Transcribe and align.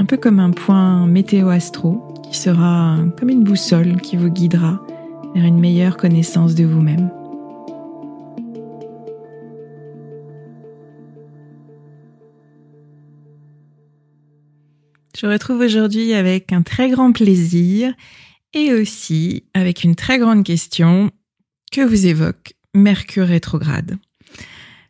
un 0.00 0.06
peu 0.06 0.16
comme 0.16 0.40
un 0.40 0.50
point 0.50 1.06
météo-astro 1.06 2.14
qui 2.24 2.34
sera 2.34 2.96
comme 3.18 3.28
une 3.28 3.44
boussole 3.44 4.00
qui 4.00 4.16
vous 4.16 4.30
guidera 4.30 4.80
vers 5.34 5.44
une 5.44 5.60
meilleure 5.60 5.98
connaissance 5.98 6.54
de 6.54 6.64
vous-même. 6.64 7.10
Je 15.18 15.26
retrouve 15.26 15.60
aujourd'hui 15.60 16.14
avec 16.14 16.50
un 16.54 16.62
très 16.62 16.88
grand 16.88 17.12
plaisir 17.12 17.92
et 18.54 18.72
aussi 18.72 19.44
avec 19.52 19.84
une 19.84 19.96
très 19.96 20.18
grande 20.18 20.44
question 20.44 21.10
que 21.72 21.82
vous 21.82 22.06
évoque 22.06 22.54
Mercure 22.72 23.26
rétrograde. 23.26 23.98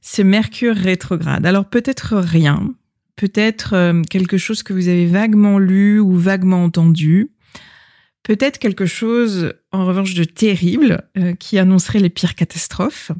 Ce 0.03 0.23
Mercure 0.23 0.77
rétrograde, 0.77 1.45
alors 1.47 1.65
peut-être 1.65 2.17
rien, 2.17 2.73
peut-être 3.21 3.75
euh, 3.75 4.03
quelque 4.09 4.39
chose 4.39 4.63
que 4.63 4.73
vous 4.73 4.89
avez 4.89 5.05
vaguement 5.05 5.59
lu 5.59 6.01
ou 6.01 6.17
vaguement 6.17 6.65
entendu, 6.65 7.31
peut-être 8.23 8.59
quelque 8.59 8.87
chose 8.87 9.53
en 9.73 9.85
revanche 9.85 10.15
de 10.15 10.25
terrible 10.25 11.03
euh, 11.19 11.35
qui 11.35 11.59
annoncerait 11.59 11.99
les 11.99 12.09
pires 12.09 12.35
catastrophes, 12.35 13.13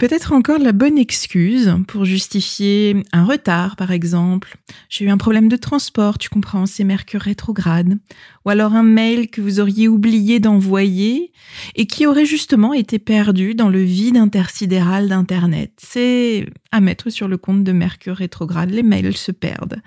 Peut-être 0.00 0.32
encore 0.32 0.58
la 0.58 0.72
bonne 0.72 0.96
excuse 0.96 1.74
pour 1.86 2.06
justifier 2.06 3.02
un 3.12 3.22
retard, 3.22 3.76
par 3.76 3.90
exemple. 3.90 4.56
J'ai 4.88 5.04
eu 5.04 5.10
un 5.10 5.18
problème 5.18 5.50
de 5.50 5.56
transport, 5.56 6.16
tu 6.16 6.30
comprends, 6.30 6.64
c'est 6.64 6.84
Mercure 6.84 7.20
rétrograde. 7.20 7.98
Ou 8.46 8.50
alors 8.50 8.74
un 8.74 8.82
mail 8.82 9.28
que 9.28 9.42
vous 9.42 9.60
auriez 9.60 9.86
oublié 9.86 10.40
d'envoyer 10.40 11.32
et 11.74 11.86
qui 11.86 12.06
aurait 12.06 12.24
justement 12.24 12.72
été 12.72 12.98
perdu 12.98 13.54
dans 13.54 13.68
le 13.68 13.82
vide 13.82 14.16
intersidéral 14.16 15.08
d'Internet. 15.08 15.72
C'est 15.76 16.46
à 16.72 16.80
mettre 16.80 17.10
sur 17.10 17.28
le 17.28 17.36
compte 17.36 17.64
de 17.64 17.72
Mercure 17.72 18.16
rétrograde, 18.16 18.70
les 18.70 18.82
mails 18.82 19.16
se 19.16 19.30
perdent. 19.30 19.82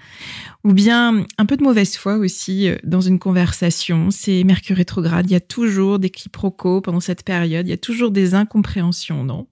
Ou 0.64 0.74
bien 0.74 1.26
un 1.38 1.46
peu 1.46 1.58
de 1.58 1.64
mauvaise 1.64 1.98
foi 1.98 2.18
aussi 2.18 2.70
euh, 2.70 2.78
dans 2.84 3.02
une 3.02 3.20
conversation. 3.20 4.12
C'est 4.12 4.44
Mercure 4.44 4.78
rétrograde, 4.78 5.30
il 5.30 5.34
y 5.34 5.38
a 5.38 5.42
toujours 5.42 5.98
des 5.98 6.10
quiproquos 6.10 6.82
pendant 6.82 7.00
cette 7.00 7.24
période, 7.24 7.68
il 7.68 7.72
y 7.72 7.74
a 7.74 7.78
toujours 7.78 8.12
des 8.12 8.36
incompréhensions, 8.36 9.24
non? 9.24 9.48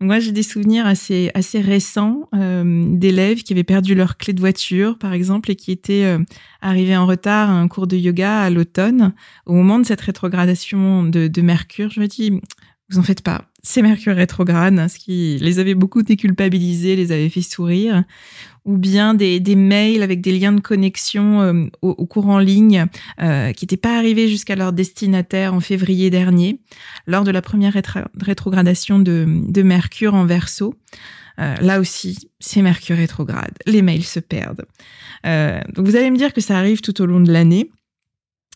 Moi, 0.00 0.18
j'ai 0.18 0.32
des 0.32 0.42
souvenirs 0.42 0.86
assez, 0.86 1.30
assez 1.34 1.60
récents 1.60 2.28
euh, 2.34 2.84
d'élèves 2.96 3.42
qui 3.42 3.52
avaient 3.52 3.64
perdu 3.64 3.94
leur 3.94 4.16
clé 4.16 4.32
de 4.32 4.40
voiture, 4.40 4.98
par 4.98 5.12
exemple, 5.12 5.50
et 5.50 5.56
qui 5.56 5.70
étaient 5.70 6.04
euh, 6.04 6.18
arrivés 6.60 6.96
en 6.96 7.06
retard 7.06 7.50
à 7.50 7.54
un 7.54 7.68
cours 7.68 7.86
de 7.86 7.96
yoga 7.96 8.40
à 8.40 8.50
l'automne. 8.50 9.14
Au 9.46 9.52
moment 9.52 9.78
de 9.78 9.86
cette 9.86 10.00
rétrogradation 10.00 11.04
de, 11.04 11.28
de 11.28 11.42
Mercure, 11.42 11.90
je 11.90 12.00
me 12.00 12.06
dis, 12.06 12.40
vous 12.90 12.98
en 12.98 13.02
faites 13.02 13.22
pas. 13.22 13.46
C'est 13.62 13.82
Mercure 13.82 14.14
rétrograde, 14.14 14.88
ce 14.88 14.98
qui 14.98 15.38
les 15.40 15.58
avait 15.58 15.74
beaucoup 15.74 16.02
déculpabilisés, 16.02 16.96
les 16.96 17.12
avait 17.12 17.30
fait 17.30 17.42
sourire 17.42 18.04
ou 18.64 18.78
bien 18.78 19.14
des, 19.14 19.40
mails 19.56 20.02
avec 20.02 20.20
des 20.20 20.36
liens 20.38 20.52
de 20.52 20.60
connexion 20.60 21.42
euh, 21.42 21.64
au, 21.82 22.06
cours 22.06 22.28
en 22.28 22.38
ligne 22.38 22.86
euh, 23.20 23.52
qui 23.52 23.64
n'étaient 23.64 23.76
pas 23.76 23.96
arrivés 23.96 24.28
jusqu'à 24.28 24.56
leur 24.56 24.72
destinataire 24.72 25.54
en 25.54 25.60
février 25.60 26.10
dernier, 26.10 26.60
lors 27.06 27.24
de 27.24 27.30
la 27.30 27.42
première 27.42 27.74
rétrogradation 28.20 28.98
de, 28.98 29.62
Mercure 29.62 30.14
en 30.14 30.24
verso. 30.24 30.74
Euh, 31.40 31.54
là 31.60 31.80
aussi, 31.80 32.30
c'est 32.38 32.62
Mercure 32.62 32.96
rétrograde. 32.96 33.54
Les 33.66 33.82
mails 33.82 34.04
se 34.04 34.20
perdent. 34.20 34.64
Donc 35.24 35.86
vous 35.86 35.96
allez 35.96 36.10
me 36.10 36.18
dire 36.18 36.32
que 36.32 36.40
ça 36.40 36.58
arrive 36.58 36.80
tout 36.80 37.00
au 37.00 37.06
long 37.06 37.20
de 37.20 37.32
l'année. 37.32 37.70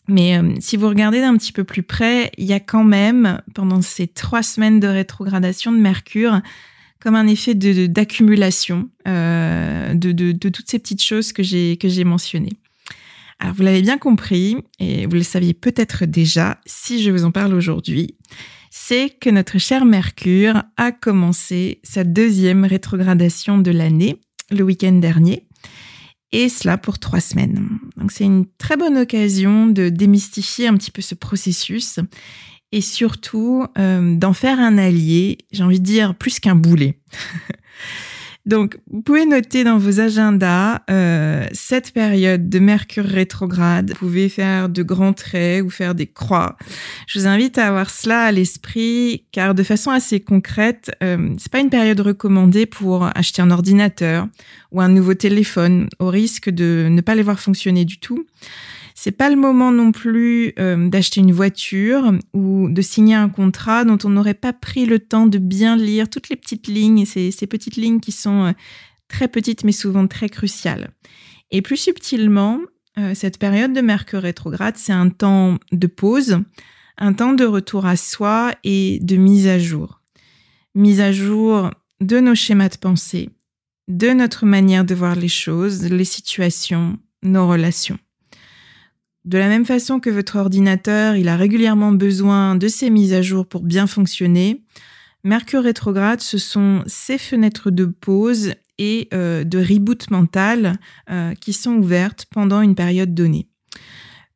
Mais 0.09 0.41
si 0.59 0.75
vous 0.75 0.89
regardez 0.89 1.21
d'un 1.21 1.37
petit 1.37 1.51
peu 1.51 1.63
plus 1.63 1.83
près, 1.83 2.31
il 2.37 2.45
y 2.45 2.53
a 2.53 2.59
quand 2.59 2.83
même, 2.83 3.41
pendant 3.53 3.81
ces 3.81 4.07
trois 4.07 4.43
semaines 4.43 4.79
de 4.79 4.87
rétrogradation 4.87 5.71
de 5.71 5.77
Mercure, 5.77 6.41
comme 6.99 7.15
un 7.15 7.27
effet 7.27 7.55
d'accumulation 7.55 8.89
euh, 9.07 9.93
de, 9.93 10.11
de, 10.11 10.31
de, 10.31 10.49
toutes 10.49 10.69
ces 10.69 10.79
petites 10.79 11.03
choses 11.03 11.31
que 11.31 11.43
j'ai 11.43 11.77
que 11.77 11.87
j'ai 11.87 12.03
mentionnées. 12.03 12.57
Alors 13.39 13.55
vous 13.55 13.63
l'avez 13.63 13.81
bien 13.81 13.97
compris 13.97 14.57
et 14.79 15.05
vous 15.05 15.15
le 15.15 15.23
saviez 15.23 15.53
peut-être 15.53 16.05
déjà 16.05 16.59
si 16.65 17.01
je 17.01 17.09
vous 17.09 17.23
en 17.23 17.31
parle 17.31 17.53
aujourd'hui, 17.53 18.15
c'est 18.69 19.09
que 19.09 19.29
notre 19.29 19.59
cher 19.59 19.85
Mercure 19.85 20.63
a 20.75 20.91
commencé 20.91 21.79
sa 21.83 22.03
deuxième 22.03 22.65
rétrogradation 22.65 23.57
de 23.57 23.71
l'année 23.71 24.19
le 24.51 24.63
week-end 24.63 24.91
dernier 24.91 25.47
et 26.31 26.49
cela 26.49 26.77
pour 26.77 26.99
trois 26.99 27.19
semaines. 27.19 27.79
Donc 27.97 28.11
c'est 28.11 28.25
une 28.25 28.45
très 28.57 28.77
bonne 28.77 28.97
occasion 28.97 29.67
de 29.67 29.89
démystifier 29.89 30.67
un 30.67 30.75
petit 30.75 30.91
peu 30.91 31.01
ce 31.01 31.15
processus 31.15 31.99
et 32.71 32.81
surtout 32.81 33.65
euh, 33.77 34.15
d'en 34.15 34.33
faire 34.33 34.59
un 34.59 34.77
allié, 34.77 35.39
j'ai 35.51 35.63
envie 35.63 35.79
de 35.79 35.85
dire 35.85 36.15
plus 36.15 36.39
qu'un 36.39 36.55
boulet. 36.55 36.99
Donc, 38.49 38.79
vous 38.89 39.03
pouvez 39.03 39.27
noter 39.27 39.63
dans 39.63 39.77
vos 39.77 39.99
agendas 39.99 40.81
euh, 40.89 41.45
cette 41.51 41.91
période 41.93 42.49
de 42.49 42.57
Mercure 42.57 43.05
rétrograde. 43.05 43.91
Vous 43.91 44.07
pouvez 44.07 44.27
faire 44.27 44.69
de 44.69 44.81
grands 44.81 45.13
traits 45.13 45.63
ou 45.63 45.69
faire 45.69 45.93
des 45.93 46.07
croix. 46.07 46.57
Je 47.05 47.19
vous 47.19 47.27
invite 47.27 47.59
à 47.59 47.67
avoir 47.67 47.91
cela 47.91 48.23
à 48.23 48.31
l'esprit, 48.31 49.23
car 49.31 49.53
de 49.53 49.61
façon 49.61 49.91
assez 49.91 50.19
concrète, 50.19 50.89
euh, 51.03 51.29
c'est 51.37 51.51
pas 51.51 51.59
une 51.59 51.69
période 51.69 51.99
recommandée 51.99 52.65
pour 52.65 53.07
acheter 53.15 53.43
un 53.43 53.51
ordinateur 53.51 54.27
ou 54.71 54.81
un 54.81 54.89
nouveau 54.89 55.13
téléphone, 55.13 55.87
au 55.99 56.07
risque 56.07 56.49
de 56.49 56.87
ne 56.89 57.01
pas 57.01 57.13
les 57.13 57.21
voir 57.21 57.39
fonctionner 57.39 57.85
du 57.85 57.99
tout. 57.99 58.25
C'est 59.01 59.13
pas 59.13 59.29
le 59.29 59.37
moment 59.37 59.71
non 59.71 59.93
plus 59.93 60.51
euh, 60.59 60.89
d'acheter 60.89 61.21
une 61.21 61.31
voiture 61.31 62.11
ou 62.33 62.67
de 62.69 62.81
signer 62.81 63.15
un 63.15 63.29
contrat 63.29 63.85
dont 63.85 63.97
on 64.03 64.09
n'aurait 64.09 64.33
pas 64.33 64.51
pris 64.51 64.85
le 64.85 64.99
temps 64.99 65.25
de 65.25 65.37
bien 65.37 65.77
lire 65.77 66.09
toutes 66.09 66.27
les 66.27 66.35
petites 66.35 66.67
lignes, 66.67 67.05
ces, 67.05 67.31
ces 67.31 67.47
petites 67.47 67.77
lignes 67.77 68.01
qui 68.01 68.11
sont 68.11 68.47
euh, 68.47 68.51
très 69.07 69.29
petites 69.29 69.63
mais 69.63 69.71
souvent 69.71 70.05
très 70.05 70.27
cruciales. 70.27 70.91
Et 71.49 71.61
plus 71.61 71.77
subtilement, 71.77 72.59
euh, 72.97 73.15
cette 73.15 73.39
période 73.39 73.71
de 73.71 73.79
Mercure 73.79 74.23
rétrograde, 74.23 74.75
c'est 74.75 74.91
un 74.91 75.07
temps 75.07 75.59
de 75.71 75.87
pause, 75.87 76.39
un 76.97 77.13
temps 77.13 77.31
de 77.31 77.45
retour 77.45 77.85
à 77.85 77.95
soi 77.95 78.53
et 78.65 78.99
de 79.01 79.15
mise 79.15 79.47
à 79.47 79.59
jour. 79.59 80.01
Mise 80.75 80.99
à 80.99 81.13
jour 81.13 81.71
de 82.01 82.19
nos 82.19 82.35
schémas 82.35 82.67
de 82.67 82.75
pensée, 82.75 83.29
de 83.87 84.09
notre 84.09 84.45
manière 84.45 84.83
de 84.83 84.93
voir 84.93 85.15
les 85.15 85.29
choses, 85.29 85.85
les 85.85 86.03
situations, 86.03 86.99
nos 87.23 87.47
relations. 87.47 87.97
De 89.25 89.37
la 89.37 89.47
même 89.49 89.65
façon 89.65 89.99
que 89.99 90.09
votre 90.09 90.37
ordinateur, 90.37 91.15
il 91.15 91.27
a 91.27 91.35
régulièrement 91.35 91.91
besoin 91.91 92.55
de 92.55 92.67
ces 92.67 92.89
mises 92.89 93.13
à 93.13 93.21
jour 93.21 93.45
pour 93.45 93.63
bien 93.63 93.85
fonctionner, 93.85 94.63
Mercure 95.23 95.63
rétrograde, 95.63 96.21
ce 96.21 96.37
sont 96.37 96.83
ces 96.87 97.17
fenêtres 97.17 97.71
de 97.71 97.85
pause 97.85 98.53
et 98.77 99.09
euh, 99.13 99.43
de 99.43 99.57
reboot 99.57 100.09
mental 100.11 100.79
euh, 101.09 101.33
qui 101.35 101.51
sont 101.51 101.73
ouvertes 101.73 102.25
pendant 102.31 102.61
une 102.61 102.75
période 102.75 103.13
donnée. 103.13 103.47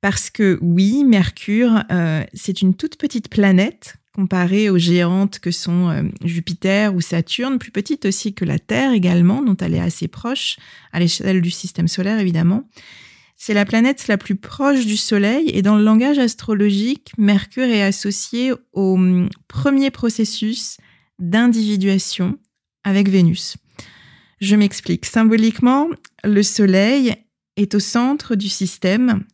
Parce 0.01 0.29
que 0.29 0.59
oui, 0.61 1.05
Mercure, 1.05 1.83
euh, 1.89 2.23
c'est 2.33 2.61
une 2.61 2.75
toute 2.75 2.97
petite 2.97 3.29
planète 3.29 3.95
comparée 4.13 4.69
aux 4.69 4.77
géantes 4.77 5.39
que 5.39 5.49
sont 5.49 6.11
Jupiter 6.23 6.93
ou 6.93 7.01
Saturne, 7.01 7.57
plus 7.57 7.71
petite 7.71 8.05
aussi 8.05 8.35
que 8.35 8.45
la 8.45 8.59
Terre 8.59 8.91
également, 8.91 9.41
dont 9.41 9.57
elle 9.57 9.73
est 9.73 9.79
assez 9.79 10.07
proche, 10.07 10.57
à 10.91 10.99
l'échelle 10.99 11.41
du 11.41 11.49
système 11.49 11.87
solaire 11.87 12.19
évidemment. 12.19 12.69
C'est 13.45 13.53
la 13.53 13.65
planète 13.65 14.07
la 14.07 14.17
plus 14.17 14.37
proche 14.37 14.85
du 14.85 14.95
Soleil 14.95 15.49
et 15.49 15.61
dans 15.61 15.75
le 15.75 15.83
langage 15.83 16.17
astrologique, 16.17 17.11
Mercure 17.17 17.65
est 17.65 17.83
associé 17.83 18.53
au 18.71 18.93
hum, 18.93 19.27
premier 19.49 19.91
processus 19.91 20.77
d'individuation 21.19 22.39
avec 22.85 23.09
Vénus. 23.09 23.57
Je 24.39 24.55
m'explique. 24.55 25.05
Symboliquement, 25.05 25.89
le 26.23 26.41
Soleil 26.41 27.15
est 27.57 27.75
au 27.75 27.81
centre 27.81 28.35
du 28.35 28.47
système 28.47 29.25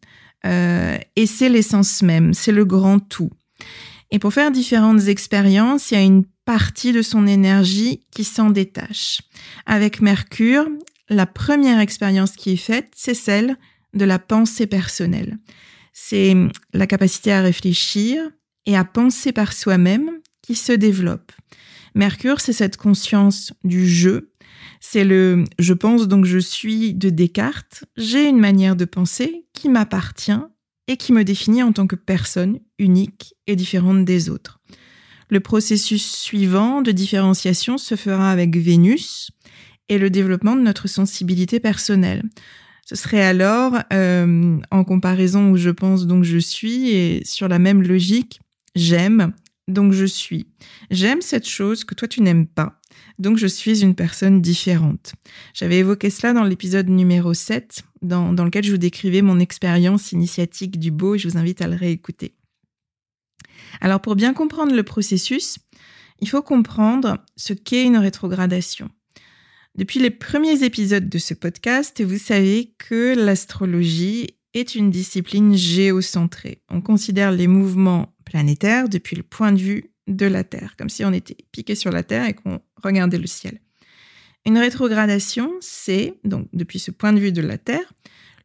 euh, 0.44 0.98
et 1.16 1.28
c'est 1.28 1.50
l'essence 1.50 2.02
même, 2.02 2.34
c'est 2.34 2.52
le 2.52 2.66
grand 2.66 2.98
tout. 2.98 3.30
Et 4.10 4.18
pour 4.18 4.34
faire 4.34 4.50
différentes 4.50 5.08
expériences, 5.08 5.92
il 5.92 5.94
y 5.94 5.98
a 5.98 6.04
une 6.04 6.26
partie 6.46 6.94
de 6.94 7.04
son 7.04 7.28
énergie 7.28 8.08
qui 8.10 8.24
s'en 8.24 8.50
détache. 8.50 9.22
Avec 9.68 10.02
Mercure, 10.02 10.68
la 11.10 11.28
première 11.28 11.80
expérience 11.80 12.32
qui 12.32 12.54
est 12.54 12.58
faite, 12.58 12.92
c'est 12.96 13.14
celle 13.14 13.56
de 13.94 14.06
la 14.06 14.19
pensée 14.19 14.68
personnelle. 14.68 15.38
C'est 15.94 16.36
la 16.74 16.88
capacité 16.88 17.31
à 17.31 17.41
réfléchir 17.41 18.21
et 18.65 18.75
à 18.77 18.86
penser 18.86 19.31
par 19.31 19.53
soi-même 19.53 20.12
qui 20.41 20.56
se 20.56 20.71
développe. 20.71 21.31
Mercure, 21.95 22.39
c'est 22.39 22.53
cette 22.53 22.77
conscience 22.77 23.53
du 23.63 23.88
jeu. 23.88 24.31
C'est 24.80 25.03
le 25.03 25.44
je 25.57 25.74
pense 25.74 26.07
donc 26.07 26.25
je 26.25 26.38
suis 26.38 26.94
de 26.94 27.09
Descartes. 27.09 27.83
J'ai 27.97 28.27
une 28.27 28.39
manière 28.39 28.75
de 28.75 28.86
penser 28.86 29.45
qui 29.53 29.69
m'appartient 29.69 30.31
et 30.88 30.97
qui 30.97 31.13
me 31.13 31.24
définit 31.24 31.63
en 31.63 31.71
tant 31.71 31.88
que 31.88 31.95
personne 31.95 32.59
unique 32.77 33.36
et 33.47 33.56
différente 33.56 34.06
des 34.06 34.30
autres. 34.30 34.59
Le 35.30 35.39
processus 35.39 36.06
suivant 36.15 36.81
de 36.81 36.91
différenciation 36.91 37.77
se 37.77 37.95
fera 37.95 38.31
avec 38.31 38.56
Vénus 38.57 39.30
et 39.88 39.97
le 39.97 40.09
développement 40.09 40.56
de 40.56 40.62
notre 40.62 40.88
sensibilité 40.88 41.59
personnelle. 41.59 42.24
Ce 42.89 42.95
serait 42.95 43.21
alors, 43.21 43.77
euh, 43.94 44.57
en 44.71 44.83
comparaison 44.83 45.51
où 45.51 45.57
je 45.57 45.69
pense 45.69 46.07
donc 46.07 46.24
je 46.24 46.39
suis, 46.39 46.89
et 46.89 47.21
sur 47.24 47.47
la 47.47 47.59
même 47.59 47.83
logique, 47.83 48.41
j'aime, 48.74 49.33
donc 49.68 49.94
je 49.94 50.06
suis. 50.06 50.47
J'aime 50.89 51.21
cette 51.21 51.47
chose 51.47 51.83
que 51.83 51.94
toi 51.94 52.07
tu 52.07 52.21
n'aimes 52.21 52.47
pas, 52.47 52.81
donc 53.19 53.38
je 53.38 53.45
suis 53.45 53.83
une 53.83 53.94
personne 53.94 54.41
différente. 54.41 55.13
J'avais 55.53 55.77
évoqué 55.77 56.09
cela 56.09 56.33
dans 56.33 56.44
l'épisode 56.44 56.89
numéro 56.89 57.36
7, 57.36 57.83
dans, 58.01 58.33
dans 58.33 58.44
lequel 58.44 58.63
je 58.63 58.71
vous 58.71 58.77
décrivais 58.80 59.21
mon 59.21 59.39
expérience 59.39 60.12
initiatique 60.12 60.80
du 60.80 60.89
beau, 60.89 61.13
et 61.13 61.19
je 61.19 61.30
vous 61.30 61.38
invite 61.38 61.62
à 61.62 61.68
le 61.68 61.75
réécouter. 61.75 62.33
Alors 63.81 64.01
pour 64.01 64.15
bien 64.15 64.33
comprendre 64.33 64.74
le 64.74 64.81
processus, 64.81 65.59
il 66.21 66.27
faut 66.27 66.41
comprendre 66.41 67.24
ce 67.36 67.53
qu'est 67.53 67.86
une 67.86 67.97
rétrogradation. 67.97 68.89
Depuis 69.75 70.00
les 70.00 70.10
premiers 70.10 70.63
épisodes 70.63 71.07
de 71.07 71.18
ce 71.18 71.33
podcast, 71.33 72.01
vous 72.01 72.18
savez 72.18 72.74
que 72.77 73.16
l'astrologie 73.16 74.36
est 74.54 74.75
une 74.75 74.89
discipline 74.89 75.56
géocentrée. 75.56 76.62
On 76.69 76.81
considère 76.81 77.31
les 77.31 77.48
mouvements 77.48 78.16
planétaires 78.25 78.89
depuis 78.89 79.16
le 79.16 79.24
point 79.24 79.51
de 79.51 79.60
vue 79.60 79.92
de 80.07 80.25
la 80.25 80.44
Terre, 80.44 80.75
comme 80.77 80.89
si 80.89 81.06
on 81.06 81.13
était 81.13 81.38
piqué 81.51 81.75
sur 81.75 81.92
la 81.92 82.04
Terre 82.04 82.27
et 82.27 82.33
qu'on 82.33 82.60
regardait 82.83 83.19
le 83.19 83.27
ciel. 83.27 83.62
Une 84.45 84.57
rétrogradation, 84.57 85.51
c'est, 85.62 86.15
donc 86.24 86.48
depuis 86.54 86.80
ce 86.80 86.92
point 86.92 87.13
de 87.13 87.19
vue 87.19 87.31
de 87.31 87.42
la 87.42 87.57
Terre, 87.57 87.94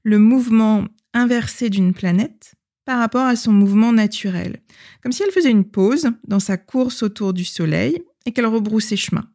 le 0.03 0.19
mouvement 0.19 0.85
inversé 1.15 1.71
d'une 1.71 1.95
planète 1.95 2.55
par 2.85 2.99
rapport 2.99 3.25
à 3.25 3.37
son 3.37 3.53
mouvement 3.53 3.93
naturel, 3.93 4.61
comme 5.03 5.13
si 5.13 5.23
elle 5.23 5.31
faisait 5.31 5.51
une 5.51 5.65
pause 5.65 6.11
dans 6.29 6.41
sa 6.41 6.59
course 6.59 7.03
autour 7.03 7.33
du 7.33 7.45
Soleil 7.45 8.03
et 8.27 8.33
qu'elle 8.33 8.47
rebroussait 8.47 8.97
chemin. 8.97 9.27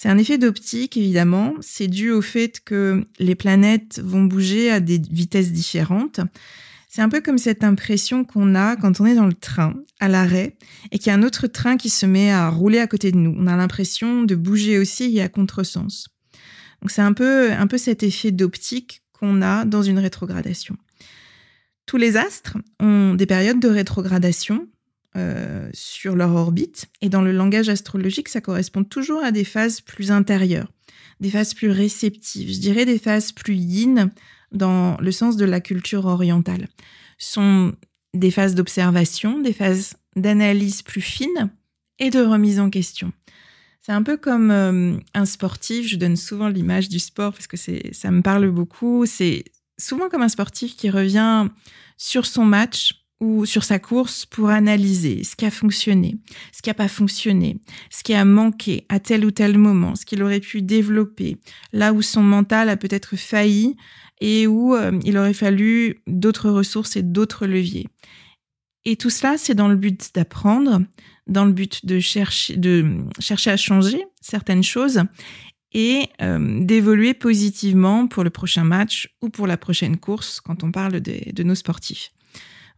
C'est 0.00 0.08
un 0.08 0.16
effet 0.16 0.38
d'optique, 0.38 0.96
évidemment. 0.96 1.54
C'est 1.60 1.88
dû 1.88 2.12
au 2.12 2.22
fait 2.22 2.60
que 2.64 3.04
les 3.18 3.34
planètes 3.34 4.00
vont 4.00 4.22
bouger 4.22 4.70
à 4.70 4.78
des 4.78 5.02
vitesses 5.10 5.50
différentes. 5.50 6.20
C'est 6.88 7.02
un 7.02 7.08
peu 7.08 7.20
comme 7.20 7.36
cette 7.36 7.64
impression 7.64 8.24
qu'on 8.24 8.54
a 8.54 8.76
quand 8.76 9.00
on 9.00 9.06
est 9.06 9.16
dans 9.16 9.26
le 9.26 9.32
train, 9.32 9.74
à 9.98 10.06
l'arrêt, 10.06 10.56
et 10.92 10.98
qu'il 11.00 11.08
y 11.08 11.10
a 11.10 11.14
un 11.14 11.24
autre 11.24 11.48
train 11.48 11.76
qui 11.76 11.90
se 11.90 12.06
met 12.06 12.30
à 12.30 12.48
rouler 12.48 12.78
à 12.78 12.86
côté 12.86 13.10
de 13.10 13.16
nous. 13.16 13.34
On 13.36 13.48
a 13.48 13.56
l'impression 13.56 14.22
de 14.22 14.36
bouger 14.36 14.78
aussi 14.78 15.16
et 15.16 15.20
à 15.20 15.28
contresens. 15.28 16.06
Donc 16.80 16.92
c'est 16.92 17.02
un 17.02 17.12
peu, 17.12 17.50
un 17.50 17.66
peu 17.66 17.76
cet 17.76 18.04
effet 18.04 18.30
d'optique 18.30 19.02
qu'on 19.12 19.42
a 19.42 19.64
dans 19.64 19.82
une 19.82 19.98
rétrogradation. 19.98 20.76
Tous 21.86 21.96
les 21.96 22.16
astres 22.16 22.56
ont 22.78 23.14
des 23.14 23.26
périodes 23.26 23.58
de 23.58 23.68
rétrogradation 23.68 24.68
euh, 25.16 25.68
sur 25.72 26.16
leur 26.16 26.34
orbite. 26.34 26.86
Et 27.00 27.08
dans 27.08 27.22
le 27.22 27.32
langage 27.32 27.68
astrologique, 27.68 28.28
ça 28.28 28.40
correspond 28.40 28.84
toujours 28.84 29.22
à 29.22 29.32
des 29.32 29.44
phases 29.44 29.80
plus 29.80 30.10
intérieures, 30.10 30.70
des 31.20 31.30
phases 31.30 31.54
plus 31.54 31.70
réceptives, 31.70 32.52
je 32.52 32.58
dirais 32.58 32.84
des 32.84 32.98
phases 32.98 33.32
plus 33.32 33.54
yin 33.54 34.10
dans 34.52 34.96
le 35.00 35.10
sens 35.10 35.36
de 35.36 35.44
la 35.44 35.60
culture 35.60 36.06
orientale. 36.06 36.68
Ce 37.18 37.32
sont 37.32 37.74
des 38.14 38.30
phases 38.30 38.54
d'observation, 38.54 39.40
des 39.40 39.52
phases 39.52 39.94
d'analyse 40.16 40.82
plus 40.82 41.00
fine 41.00 41.50
et 41.98 42.10
de 42.10 42.20
remise 42.20 42.60
en 42.60 42.70
question. 42.70 43.12
C'est 43.80 43.92
un 43.92 44.02
peu 44.02 44.16
comme 44.16 44.50
euh, 44.50 44.96
un 45.14 45.24
sportif, 45.24 45.86
je 45.86 45.96
donne 45.96 46.16
souvent 46.16 46.48
l'image 46.48 46.88
du 46.88 46.98
sport 46.98 47.32
parce 47.32 47.46
que 47.46 47.56
ça 47.56 48.10
me 48.10 48.20
parle 48.20 48.50
beaucoup, 48.50 49.06
c'est 49.06 49.44
souvent 49.78 50.08
comme 50.08 50.22
un 50.22 50.28
sportif 50.28 50.76
qui 50.76 50.90
revient 50.90 51.48
sur 51.96 52.26
son 52.26 52.44
match 52.44 52.97
ou 53.20 53.46
sur 53.46 53.64
sa 53.64 53.78
course 53.78 54.26
pour 54.26 54.48
analyser 54.48 55.24
ce 55.24 55.34
qui 55.34 55.44
a 55.44 55.50
fonctionné, 55.50 56.16
ce 56.52 56.62
qui 56.62 56.70
n'a 56.70 56.74
pas 56.74 56.88
fonctionné, 56.88 57.60
ce 57.90 58.02
qui 58.02 58.14
a 58.14 58.24
manqué 58.24 58.86
à 58.88 59.00
tel 59.00 59.24
ou 59.24 59.30
tel 59.30 59.58
moment, 59.58 59.96
ce 59.96 60.06
qu'il 60.06 60.22
aurait 60.22 60.40
pu 60.40 60.62
développer, 60.62 61.36
là 61.72 61.92
où 61.92 62.00
son 62.00 62.22
mental 62.22 62.68
a 62.68 62.76
peut-être 62.76 63.16
failli 63.16 63.76
et 64.20 64.46
où 64.46 64.74
euh, 64.74 64.98
il 65.04 65.18
aurait 65.18 65.34
fallu 65.34 66.00
d'autres 66.06 66.50
ressources 66.50 66.96
et 66.96 67.02
d'autres 67.02 67.46
leviers. 67.46 67.88
Et 68.84 68.96
tout 68.96 69.10
cela, 69.10 69.36
c'est 69.36 69.54
dans 69.54 69.68
le 69.68 69.76
but 69.76 70.10
d'apprendre, 70.14 70.80
dans 71.26 71.44
le 71.44 71.52
but 71.52 71.84
de 71.84 71.98
chercher, 71.98 72.56
de 72.56 73.04
chercher 73.18 73.50
à 73.50 73.56
changer 73.56 74.04
certaines 74.20 74.62
choses 74.62 75.02
et 75.72 76.08
euh, 76.22 76.60
d'évoluer 76.64 77.14
positivement 77.14 78.06
pour 78.06 78.24
le 78.24 78.30
prochain 78.30 78.64
match 78.64 79.14
ou 79.20 79.28
pour 79.28 79.46
la 79.46 79.56
prochaine 79.56 79.98
course 79.98 80.40
quand 80.40 80.64
on 80.64 80.72
parle 80.72 81.00
de 81.00 81.42
nos 81.42 81.54
sportifs. 81.54 82.12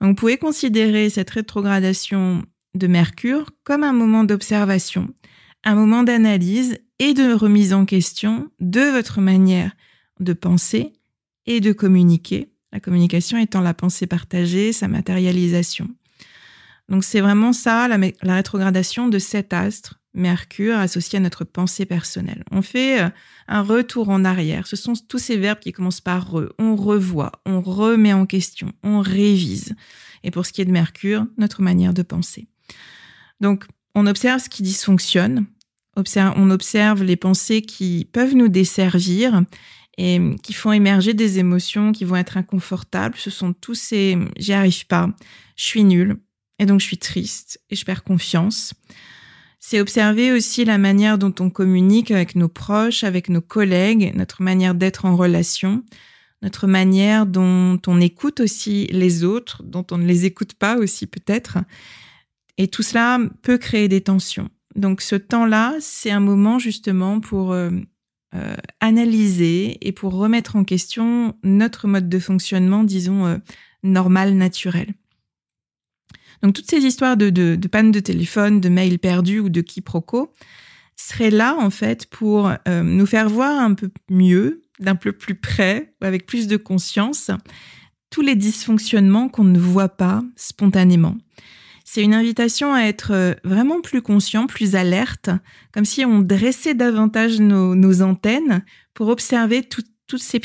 Vous 0.01 0.15
pouvez 0.15 0.39
considérer 0.39 1.11
cette 1.11 1.31
rétrogradation 1.31 2.43
de 2.75 2.87
Mercure 2.87 3.51
comme 3.65 3.85
un 3.85 3.93
moment 3.93 4.25
d'observation, 4.25 5.09
un 5.65 5.75
moment 5.75 6.03
d'analyse 6.03 6.79
et 6.99 7.13
de 7.13 7.33
remise 7.33 7.75
en 7.75 7.85
question 7.85 8.51
de 8.61 8.81
votre 8.81 9.21
manière 9.21 9.73
de 10.21 10.33
penser 10.33 10.93
et 11.47 11.61
de 11.61 11.73
communiquer. 11.73 12.51
La 12.73 12.81
communication 12.81 13.37
étant 13.39 13.61
la 13.61 13.75
pensée 13.75 14.07
partagée, 14.07 14.73
sa 14.73 14.89
matérialisation. 14.89 15.89
Donc 16.89 17.05
c'est 17.05 17.21
vraiment 17.21 17.53
ça, 17.53 17.89
la, 17.89 18.35
rétrogradation 18.35 19.09
de 19.09 19.19
cet 19.19 19.53
astre 19.53 20.00
Mercure 20.13 20.77
associé 20.77 21.19
à 21.19 21.21
notre 21.21 21.45
pensée 21.45 21.87
personnelle. 21.87 22.45
On 22.51 22.63
fait 22.63 23.01
euh, 23.01 23.09
un 23.47 23.63
retour 23.63 24.09
en 24.09 24.25
arrière. 24.25 24.67
Ce 24.67 24.77
sont 24.77 24.95
tous 25.09 25.19
ces 25.19 25.37
verbes 25.37 25.61
qui 25.61 25.73
commencent 25.73 26.01
par 26.01 26.33
re. 26.33 26.53
On 26.59 26.75
revoit, 26.75 27.33
on 27.47 27.61
remet 27.61 28.13
en 28.13 28.27
question, 28.27 28.73
on 28.83 29.01
révise. 29.01 29.75
Et 30.25 30.31
pour 30.31 30.47
ce 30.47 30.53
qui 30.53 30.63
est 30.63 30.65
de 30.65 30.73
Mercure, 30.73 31.27
notre 31.39 31.63
manière 31.63 31.95
de 31.95 32.03
penser. 32.03 32.49
Donc, 33.41 33.67
on 33.95 34.07
observe 34.07 34.43
ce 34.43 34.49
qui 34.49 34.63
dysfonctionne. 34.63 35.47
on 35.97 36.51
observe 36.51 37.03
les 37.03 37.17
pensées 37.17 37.63
qui 37.63 38.09
peuvent 38.13 38.35
nous 38.35 38.49
desservir 38.49 39.43
et 39.97 40.21
qui 40.43 40.53
font 40.53 40.73
émerger 40.73 41.15
des 41.15 41.39
émotions 41.39 41.93
qui 41.93 42.05
vont 42.05 42.17
être 42.17 42.37
inconfortables. 42.37 43.17
Ce 43.17 43.31
sont 43.31 43.53
tous 43.53 43.75
ces 43.75 44.19
j'y 44.39 44.53
arrive 44.53 44.87
pas, 44.87 45.11
je 45.57 45.65
suis 45.65 45.85
nul, 45.85 46.17
et 46.59 46.67
donc 46.67 46.81
je 46.81 46.87
suis 46.87 46.99
triste 46.99 47.61
et 47.71 47.77
je 47.77 47.85
perds 47.85 48.05
confiance. 48.05 48.73
C'est 49.61 49.81
observer 49.81 50.33
aussi 50.33 50.65
la 50.65 50.79
manière 50.79 51.19
dont 51.19 51.35
on 51.39 51.51
communique 51.51 52.11
avec 52.11 52.35
nos 52.35 52.49
proches, 52.49 53.05
avec 53.05 53.29
nos 53.29 53.43
collègues, 53.43 54.13
notre 54.17 54.43
manière 54.43 54.75
d'être 54.75 55.05
en 55.05 55.17
relation. 55.17 55.85
notre 56.43 56.67
manière 56.67 57.27
dont 57.27 57.79
on 57.87 58.01
écoute 58.01 58.41
aussi 58.41 58.87
les 58.93 59.25
autres, 59.25 59.63
dont 59.63 59.85
on 59.91 59.99
ne 59.99 60.07
les 60.07 60.25
écoute 60.25 60.55
pas 60.55 60.79
aussi 60.79 61.07
peut-être. 61.07 61.59
Et 62.57 62.67
tout 62.69 62.83
cela 62.83 63.19
peut 63.43 63.59
créer 63.59 63.89
des 63.89 64.01
tensions. 64.01 64.49
Donc 64.75 65.03
ce 65.03 65.17
temps-là, 65.17 65.75
c'est 65.81 66.11
un 66.11 66.21
moment 66.21 66.59
justement 66.59 67.21
pour 67.21 67.53
euh, 67.53 67.71
euh, 68.35 68.55
analyser 68.81 69.77
et 69.87 69.93
pour 69.93 70.15
remettre 70.15 70.57
en 70.57 70.65
question 70.65 71.37
notre 71.43 71.89
mode 71.89 72.09
de 72.09 72.19
fonctionnement, 72.19 72.85
disons, 72.85 73.27
euh, 73.27 73.37
normal, 73.83 74.35
naturel. 74.35 74.95
Donc 76.43 76.55
toutes 76.55 76.71
ces 76.71 76.85
histoires 76.85 77.17
de, 77.17 77.31
de, 77.31 77.57
de, 77.57 77.69
panne 77.69 77.91
de 77.91 78.01
téléphone, 78.01 78.61
de 78.61 78.69
mails 78.69 78.99
perdus 78.99 79.41
ou 79.41 79.49
de 79.49 79.61
quiproquos 79.61 80.33
seraient 80.97 81.31
là 81.31 81.57
en 81.59 81.71
fait 81.71 82.07
pour 82.07 82.53
nous 82.69 83.07
faire 83.07 83.31
voir 83.31 83.59
un 83.59 83.73
peu 83.73 83.89
mieux, 84.11 84.61
d'un 84.81 84.97
peu 84.97 85.13
plus 85.13 85.35
près, 85.35 85.95
avec 86.03 86.27
plus 86.27 86.47
de 86.47 86.59
conscience, 86.59 87.31
tous 88.11 88.21
les 88.21 88.35
dysfonctionnements 88.35 89.29
qu'on 89.29 89.45
ne 89.45 89.59
voit 89.59 89.89
pas 89.89 90.23
spontanément. 90.37 91.17
C'est 91.93 92.03
une 92.03 92.15
invitation 92.15 92.73
à 92.73 92.83
être 92.83 93.13
euh, 93.13 93.35
vraiment 93.43 93.81
plus 93.81 94.01
conscient, 94.01 94.47
plus 94.47 94.77
alerte, 94.77 95.31
comme 95.73 95.85
si 95.85 96.05
on 96.05 96.21
dressait 96.21 96.75
davantage 96.75 97.41
nos, 97.41 98.03
antennes 98.03 98.65
pour 98.95 99.09
observer 99.09 99.65
toutes 100.11 100.23
ces 100.23 100.41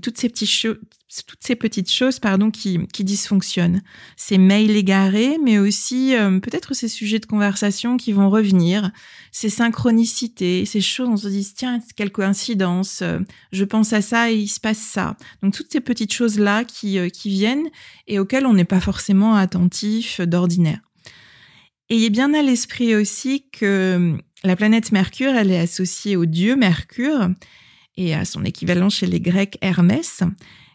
toutes 0.00 0.16
ces, 0.16 0.30
toutes 0.30 1.40
ces 1.40 1.54
petites 1.54 1.90
choses 1.90 2.18
pardon, 2.18 2.50
qui, 2.50 2.86
qui 2.86 3.04
dysfonctionnent. 3.04 3.82
Ces 4.16 4.38
mails 4.38 4.70
égarés, 4.70 5.36
mais 5.44 5.58
aussi 5.58 6.16
euh, 6.16 6.40
peut-être 6.40 6.72
ces 6.72 6.88
sujets 6.88 7.18
de 7.18 7.26
conversation 7.26 7.98
qui 7.98 8.12
vont 8.12 8.30
revenir, 8.30 8.90
ces 9.30 9.50
synchronicités, 9.50 10.64
ces 10.64 10.80
choses, 10.80 11.08
on 11.10 11.16
se 11.18 11.28
dit, 11.28 11.46
tiens, 11.54 11.80
quelle 11.96 12.10
coïncidence, 12.10 13.02
euh, 13.02 13.18
je 13.52 13.64
pense 13.64 13.92
à 13.92 14.00
ça 14.00 14.32
et 14.32 14.36
il 14.36 14.48
se 14.48 14.58
passe 14.58 14.78
ça. 14.78 15.18
Donc 15.42 15.54
toutes 15.54 15.70
ces 15.70 15.80
petites 15.80 16.14
choses-là 16.14 16.64
qui, 16.64 16.98
qui 17.10 17.28
viennent 17.28 17.68
et 18.06 18.18
auxquelles 18.18 18.46
on 18.46 18.54
n'est 18.54 18.64
pas 18.64 18.80
forcément 18.80 19.34
attentif 19.34 20.22
d'ordinaire. 20.22 20.80
Ayez 21.90 22.08
bien 22.08 22.32
à 22.32 22.40
l'esprit 22.40 22.94
aussi 22.94 23.44
que 23.52 24.16
la 24.44 24.56
planète 24.56 24.92
Mercure, 24.92 25.34
elle 25.34 25.50
est 25.50 25.58
associée 25.58 26.16
au 26.16 26.24
dieu 26.24 26.56
Mercure 26.56 27.28
et 28.00 28.14
à 28.14 28.24
son 28.24 28.44
équivalent 28.44 28.88
chez 28.88 29.06
les 29.06 29.20
Grecs 29.20 29.58
Hermès, 29.60 30.22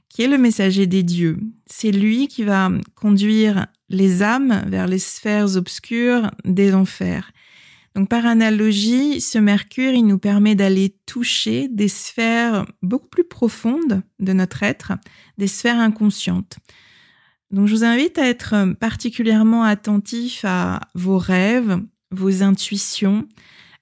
qui 0.09 0.21
est 0.21 0.27
le 0.27 0.37
messager 0.37 0.85
des 0.85 1.01
dieux. 1.01 1.39
C'est 1.65 1.91
lui 1.91 2.27
qui 2.27 2.43
va 2.43 2.69
conduire 2.93 3.65
les 3.89 4.21
âmes 4.21 4.63
vers 4.67 4.87
les 4.87 4.99
sphères 4.99 5.55
obscures 5.57 6.29
des 6.45 6.75
enfers. 6.75 7.31
Donc 7.95 8.09
par 8.09 8.25
analogie, 8.25 9.21
ce 9.21 9.39
Mercure, 9.39 9.93
il 9.93 10.05
nous 10.05 10.19
permet 10.19 10.53
d'aller 10.53 10.95
toucher 11.05 11.67
des 11.67 11.87
sphères 11.87 12.65
beaucoup 12.83 13.07
plus 13.07 13.23
profondes 13.23 14.03
de 14.19 14.33
notre 14.33 14.61
être, 14.63 14.93
des 15.37 15.47
sphères 15.47 15.79
inconscientes. 15.79 16.57
Donc 17.49 17.67
je 17.67 17.73
vous 17.73 17.83
invite 17.83 18.19
à 18.19 18.27
être 18.27 18.73
particulièrement 18.79 19.63
attentif 19.63 20.45
à 20.45 20.81
vos 20.93 21.17
rêves, 21.17 21.79
vos 22.11 22.43
intuitions, 22.43 23.27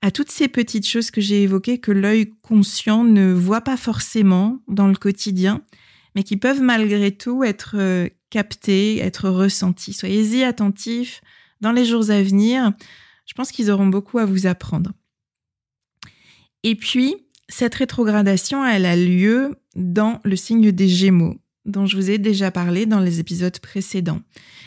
à 0.04 0.12
toutes 0.12 0.32
ces 0.32 0.50
petites 0.50 0.86
choses 0.86 1.12
que 1.12 1.22
j'ai 1.22 1.44
évoquées 1.44 1.78
que 1.78 1.94
l'œil 1.94 2.34
conscient 2.42 3.06
ne 3.06 3.32
voit 3.32 3.62
pas 3.62 3.78
forcément 3.78 4.60
dans 4.68 4.88
le 4.88 4.96
quotidien, 4.96 5.62
mais 6.14 6.24
qui 6.24 6.36
peuvent 6.36 6.62
malgré 6.62 7.16
tout 7.16 7.46
être 7.46 7.76
euh, 7.78 8.10
captées, 8.30 8.98
être 8.98 9.30
ressenties. 9.30 9.94
Soyez-y 9.94 10.44
attentifs 10.44 11.22
dans 11.62 11.72
les 11.72 11.86
jours 11.86 12.12
à 12.12 12.22
venir. 12.22 12.74
Je 13.26 13.34
pense 13.34 13.54
qu'ils 13.54 13.72
auront 13.72 13.88
beaucoup 13.88 14.20
à 14.20 14.26
vous 14.26 14.46
apprendre. 14.46 14.92
Et 16.64 16.76
puis, 16.76 17.16
cette 17.48 17.76
rétrogradation, 17.76 18.66
elle 18.66 18.86
a 18.86 18.98
lieu 18.98 19.56
dans 19.78 20.20
le 20.26 20.36
signe 20.36 20.74
des 20.74 20.90
Gémeaux 20.90 21.38
dont 21.64 21.86
je 21.86 21.96
vous 21.96 22.10
ai 22.10 22.18
déjà 22.18 22.52
parlé 22.52 22.86
dans 22.86 23.00
les 23.00 23.22
épisodes 23.22 23.58
précédents. 23.60 24.20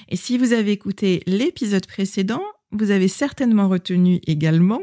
Et 0.09 0.16
si 0.16 0.38
vous 0.38 0.55
avez 0.55 0.73
écouté 0.73 1.23
l'épisode 1.26 1.87
précédent, 1.87 2.43
vous 2.76 2.90
avez 2.90 3.09
certainement 3.09 3.68
retenu 3.68 4.21
également 4.26 4.83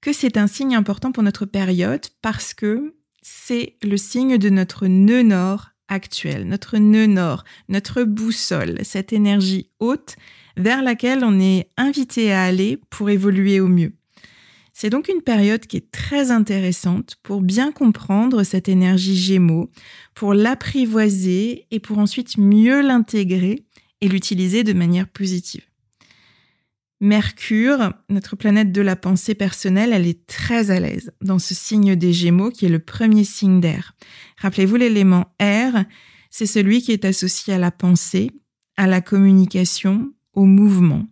que 0.00 0.12
c'est 0.12 0.36
un 0.36 0.46
signe 0.46 0.74
important 0.74 1.12
pour 1.12 1.22
notre 1.22 1.46
période 1.46 2.06
parce 2.22 2.54
que 2.54 2.94
c'est 3.22 3.76
le 3.82 3.96
signe 3.96 4.38
de 4.38 4.48
notre 4.48 4.86
nœud 4.86 5.22
nord 5.22 5.70
actuel, 5.88 6.46
notre 6.46 6.78
nœud 6.78 7.06
nord, 7.06 7.44
notre 7.68 8.04
boussole, 8.04 8.78
cette 8.82 9.12
énergie 9.12 9.68
haute 9.80 10.16
vers 10.56 10.82
laquelle 10.82 11.24
on 11.24 11.38
est 11.40 11.68
invité 11.76 12.32
à 12.32 12.44
aller 12.44 12.78
pour 12.90 13.10
évoluer 13.10 13.60
au 13.60 13.68
mieux. 13.68 13.92
C'est 14.72 14.90
donc 14.90 15.08
une 15.08 15.20
période 15.20 15.66
qui 15.66 15.76
est 15.76 15.90
très 15.90 16.30
intéressante 16.30 17.16
pour 17.22 17.42
bien 17.42 17.70
comprendre 17.72 18.44
cette 18.44 18.68
énergie 18.68 19.16
Gémeaux, 19.16 19.70
pour 20.14 20.32
l'apprivoiser 20.32 21.66
et 21.70 21.80
pour 21.80 21.98
ensuite 21.98 22.38
mieux 22.38 22.80
l'intégrer 22.80 23.64
et 24.00 24.08
l'utiliser 24.08 24.64
de 24.64 24.72
manière 24.72 25.08
positive. 25.08 25.64
Mercure, 27.00 27.94
notre 28.10 28.36
planète 28.36 28.72
de 28.72 28.82
la 28.82 28.94
pensée 28.94 29.34
personnelle, 29.34 29.94
elle 29.94 30.06
est 30.06 30.26
très 30.26 30.70
à 30.70 30.80
l'aise 30.80 31.12
dans 31.22 31.38
ce 31.38 31.54
signe 31.54 31.96
des 31.96 32.12
Gémeaux 32.12 32.50
qui 32.50 32.66
est 32.66 32.70
le 32.70 32.78
premier 32.78 33.24
signe 33.24 33.60
d'air. 33.60 33.94
Rappelez-vous 34.36 34.76
l'élément 34.76 35.32
air, 35.38 35.86
c'est 36.28 36.44
celui 36.44 36.82
qui 36.82 36.92
est 36.92 37.06
associé 37.06 37.54
à 37.54 37.58
la 37.58 37.70
pensée, 37.70 38.30
à 38.76 38.86
la 38.86 39.00
communication, 39.00 40.12
au 40.34 40.44
mouvement. 40.44 41.06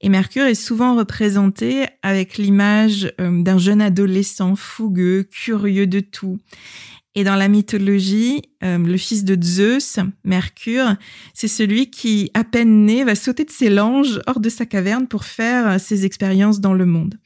Et 0.00 0.08
Mercure 0.08 0.46
est 0.46 0.54
souvent 0.54 0.96
représenté 0.96 1.86
avec 2.02 2.38
l'image 2.38 3.12
euh, 3.20 3.42
d'un 3.42 3.58
jeune 3.58 3.82
adolescent 3.82 4.56
fougueux, 4.56 5.24
curieux 5.24 5.86
de 5.86 6.00
tout. 6.00 6.38
Et 7.16 7.24
dans 7.24 7.34
la 7.34 7.48
mythologie, 7.48 8.42
euh, 8.62 8.78
le 8.78 8.96
fils 8.96 9.24
de 9.24 9.36
Zeus, 9.42 9.98
Mercure, 10.24 10.94
c'est 11.34 11.48
celui 11.48 11.90
qui, 11.90 12.30
à 12.34 12.44
peine 12.44 12.84
né, 12.86 13.02
va 13.02 13.16
sauter 13.16 13.44
de 13.44 13.50
ses 13.50 13.68
langes 13.68 14.20
hors 14.28 14.38
de 14.38 14.48
sa 14.48 14.64
caverne 14.64 15.08
pour 15.08 15.24
faire 15.24 15.66
euh, 15.68 15.78
ses 15.78 16.04
expériences 16.04 16.60
dans 16.60 16.74
le 16.74 16.86
monde. 16.86 17.16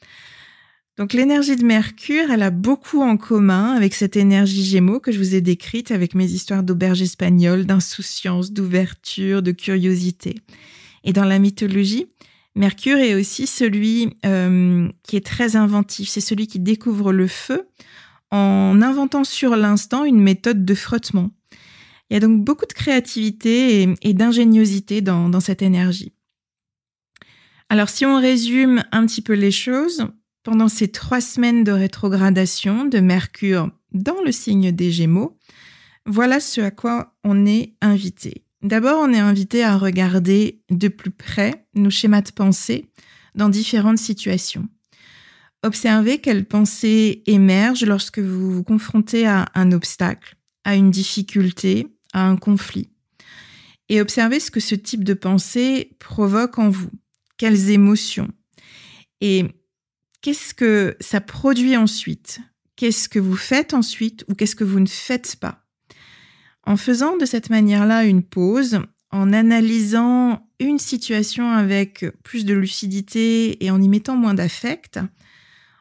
Donc 0.97 1.13
l'énergie 1.13 1.57
de 1.57 1.65
Mercure, 1.65 2.31
elle 2.31 2.43
a 2.43 2.51
beaucoup 2.51 3.03
en 3.03 3.17
commun 3.17 3.75
avec 3.75 3.95
cette 3.95 4.17
énergie 4.17 4.65
Gémeaux 4.65 5.01
que 5.01 5.11
je 5.11 5.19
vous 5.19 5.35
ai 5.35 5.41
décrite 5.41 5.91
avec 5.91 6.15
mes 6.15 6.27
histoires 6.27 6.63
d'auberge 6.63 7.03
espagnole, 7.03 7.67
d'insouciance, 7.67 8.53
d'ouverture, 8.53 9.43
de 9.43 9.51
curiosité. 9.51 10.37
Et 11.03 11.13
dans 11.13 11.25
la 11.25 11.41
mythologie, 11.41 12.07
Mercure 12.55 12.99
est 12.99 13.17
aussi 13.17 13.49
celui 13.49 14.17
euh, 14.25 14.89
qui 15.03 15.17
est 15.17 15.27
très 15.27 15.57
inventif. 15.57 16.09
C'est 16.09 16.21
celui 16.21 16.47
qui 16.47 16.61
découvre 16.61 17.13
le 17.13 17.27
feu 17.27 17.69
en 18.31 18.81
inventant 18.83 19.25
sur 19.25 19.57
l'instant 19.57 20.05
une 20.05 20.21
méthode 20.21 20.65
de 20.65 20.75
frottement. 20.75 21.31
Il 22.11 22.15
y 22.15 22.17
a 22.17 22.21
donc 22.21 22.45
beaucoup 22.45 22.67
de 22.67 22.73
créativité 22.73 23.95
et, 24.03 24.15
d'ingéniosité 24.15 25.01
dans, 25.01 25.41
cette 25.41 25.63
énergie. 25.63 26.15
Alors 27.69 27.89
si 27.89 28.05
on 28.05 28.21
résume 28.21 28.85
un 28.93 29.07
petit 29.07 29.23
peu 29.23 29.33
les 29.33 29.51
choses, 29.51 30.07
pendant 30.43 30.69
ces 30.69 30.89
trois 30.89 31.21
semaines 31.21 31.65
de 31.65 31.73
rétrogradation 31.73 32.85
de 32.85 33.01
Mercure 33.01 33.71
dans 33.93 34.21
le 34.25 34.33
signe 34.33 34.71
des 34.71 34.93
Gémeaux, 34.93 35.39
voilà 36.05 36.41
ce 36.41 36.61
à 36.61 36.71
quoi 36.71 37.17
on 37.25 37.47
est 37.47 37.75
invité. 37.81 38.45
D'abord, 38.63 39.01
on 39.01 39.13
est 39.13 39.19
invité 39.19 39.65
à 39.65 39.77
regarder 39.77 40.63
de 40.71 40.89
plus 40.89 41.11
près 41.11 41.67
nos 41.75 41.91
schémas 41.91 42.23
de 42.23 42.31
pensée 42.31 42.91
dans 43.35 43.49
différentes 43.49 43.99
situations. 43.99 44.69
Observez 45.65 46.19
quelles 46.19 46.45
pensées 46.45 47.23
émergent 47.25 47.87
lorsque 47.87 48.19
vous 48.19 48.53
vous 48.53 48.65
confrontez 48.65 49.27
à 49.27 49.47
un 49.55 49.73
obstacle, 49.73 50.37
à 50.63 50.75
une 50.75 50.91
difficulté, 50.91 51.87
à 52.13 52.29
un 52.29 52.37
conflit. 52.37 52.91
Et 53.89 54.03
observez 54.03 54.41
ce 54.41 54.51
que 54.51 54.61
ce 54.61 54.75
type 54.75 55.05
de 55.05 55.15
pensée 55.15 55.97
provoque 55.99 56.59
en 56.59 56.69
vous. 56.69 56.91
Quelles 57.39 57.71
émotions. 57.71 58.29
Et 59.23 59.47
qu'est-ce 60.21 60.53
que 60.53 60.99
ça 61.01 61.23
produit 61.23 61.79
ensuite? 61.79 62.41
Qu'est-ce 62.77 63.09
que 63.09 63.19
vous 63.19 63.35
faites 63.35 63.73
ensuite 63.73 64.27
ou 64.29 64.35
qu'est-ce 64.35 64.57
que 64.57 64.65
vous 64.65 64.81
ne 64.81 64.87
faites 64.87 65.37
pas? 65.37 65.65
En 66.65 66.77
faisant 66.77 67.17
de 67.17 67.25
cette 67.25 67.49
manière-là 67.49 68.05
une 68.05 68.23
pause, 68.23 68.81
en 69.11 69.33
analysant 69.33 70.47
une 70.61 70.79
situation 70.79 71.53
avec 71.53 72.05
plus 72.23 72.45
de 72.45 72.53
lucidité 72.53 73.65
et 73.65 73.71
en 73.71 73.81
y 73.81 73.89
mettant 73.89 74.17
moins 74.17 74.35
d'affect, 74.35 75.01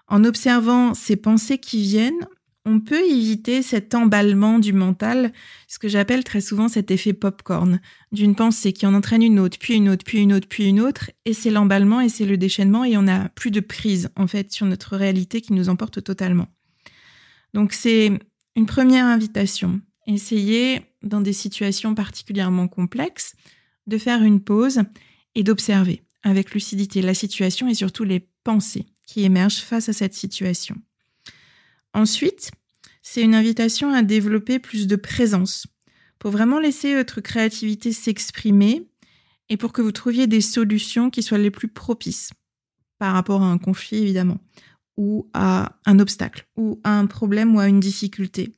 en 0.08 0.24
observant 0.24 0.94
ces 0.94 1.16
pensées 1.16 1.58
qui 1.58 1.82
viennent, 1.82 2.28
on 2.66 2.80
peut 2.80 3.04
éviter 3.06 3.62
cet 3.62 3.94
emballement 3.94 4.58
du 4.58 4.72
mental, 4.72 5.34
ce 5.68 5.80
que 5.80 5.90
j'appelle 5.90 6.24
très 6.24 6.40
souvent 6.40 6.70
cet 6.70 6.92
effet 6.92 7.14
popcorn, 7.14 7.82
d'une 8.12 8.36
pensée 8.36 8.72
qui 8.72 8.86
en 8.86 8.94
entraîne 8.94 9.22
une 9.22 9.40
autre, 9.40 9.58
puis 9.60 9.76
une 9.76 9.90
autre, 9.90 10.06
puis 10.06 10.20
une 10.20 10.32
autre, 10.34 10.48
puis 10.48 10.66
une 10.66 10.80
autre, 10.80 11.12
et 11.26 11.34
c'est 11.34 11.52
l'emballement 11.52 12.00
et 12.00 12.10
c'est 12.10 12.26
le 12.26 12.38
déchaînement 12.38 12.86
et 12.86 12.98
on 12.98 13.04
n'a 13.04 13.30
plus 13.30 13.52
de 13.52 13.60
prise 13.60 14.10
en 14.16 14.28
fait 14.28 14.52
sur 14.52 14.66
notre 14.66 14.96
réalité 14.96 15.42
qui 15.42 15.54
nous 15.54 15.68
emporte 15.68 16.02
totalement. 16.04 16.48
Donc 17.54 17.74
c'est 17.74 18.12
une 18.56 18.66
première 18.66 19.06
invitation. 19.06 19.82
Essayez, 20.08 20.82
dans 21.02 21.22
des 21.22 21.34
situations 21.34 21.96
particulièrement 21.96 22.68
complexes, 22.68 23.36
de 23.88 23.98
faire 23.98 24.24
une 24.24 24.42
pause 24.42 24.82
et 25.36 25.44
d'observer 25.44 26.04
avec 26.24 26.54
lucidité 26.54 27.02
la 27.02 27.14
situation 27.14 27.68
et 27.68 27.74
surtout 27.74 28.06
les 28.06 28.26
pensées 28.46 28.86
qui 29.06 29.24
émergent 29.24 29.62
face 29.62 29.90
à 29.90 29.94
cette 29.94 30.14
situation. 30.14 30.76
Ensuite, 31.94 32.52
c'est 33.02 33.22
une 33.22 33.36
invitation 33.36 33.94
à 33.94 34.02
développer 34.02 34.60
plus 34.60 34.88
de 34.88 34.96
présence, 34.96 35.68
pour 36.20 36.32
vraiment 36.32 36.60
laisser 36.60 36.96
votre 36.96 37.20
créativité 37.20 37.92
s'exprimer 37.92 38.88
et 39.50 39.58
pour 39.58 39.74
que 39.74 39.82
vous 39.82 39.92
trouviez 39.92 40.26
des 40.26 40.42
solutions 40.42 41.10
qui 41.10 41.22
soient 41.22 41.38
les 41.38 41.52
plus 41.52 41.68
propices 41.68 42.30
par 42.98 43.14
rapport 43.14 43.44
à 43.44 43.48
un 43.48 43.58
conflit, 43.58 43.98
évidemment, 43.98 44.40
ou 44.96 45.30
à 45.34 45.78
un 45.86 46.00
obstacle, 46.00 46.48
ou 46.56 46.80
à 46.86 46.98
un 46.98 47.06
problème 47.08 47.56
ou 47.56 47.60
à 47.60 47.68
une 47.68 47.82
difficulté. 47.82 48.56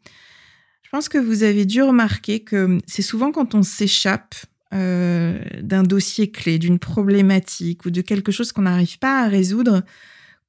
Je 0.84 0.90
pense 0.92 1.10
que 1.10 1.18
vous 1.18 1.42
avez 1.42 1.66
dû 1.66 1.82
remarquer 1.82 2.42
que 2.42 2.78
c'est 2.86 3.02
souvent 3.02 3.32
quand 3.32 3.56
on 3.56 3.64
s'échappe 3.64 4.36
euh, 4.74 5.44
d'un 5.62 5.84
dossier 5.84 6.32
clé, 6.32 6.60
d'une 6.60 6.80
problématique 6.80 7.86
ou 7.86 7.90
de 7.90 8.02
quelque 8.02 8.32
chose 8.32 8.52
qu'on 8.52 8.62
n'arrive 8.62 9.00
pas 9.00 9.24
à 9.24 9.28
résoudre, 9.28 9.84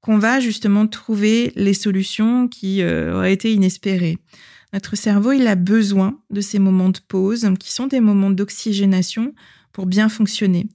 qu'on 0.06 0.18
va 0.18 0.38
justement 0.38 0.86
trouver 0.86 1.52
les 1.56 1.74
solutions 1.74 2.46
qui 2.46 2.80
euh, 2.80 3.12
auraient 3.12 3.32
été 3.32 3.52
inespérées. 3.52 4.18
Notre 4.72 4.94
cerveau, 4.94 5.32
il 5.32 5.48
a 5.48 5.56
besoin 5.56 6.20
de 6.30 6.40
ces 6.40 6.60
moments 6.60 6.90
de 6.90 7.00
pause, 7.08 7.50
qui 7.58 7.72
sont 7.72 7.88
des 7.88 7.98
moments 7.98 8.30
d'oxygénation 8.30 9.34
pour 9.72 9.86
bien 9.86 10.08
fonctionner. 10.08 10.68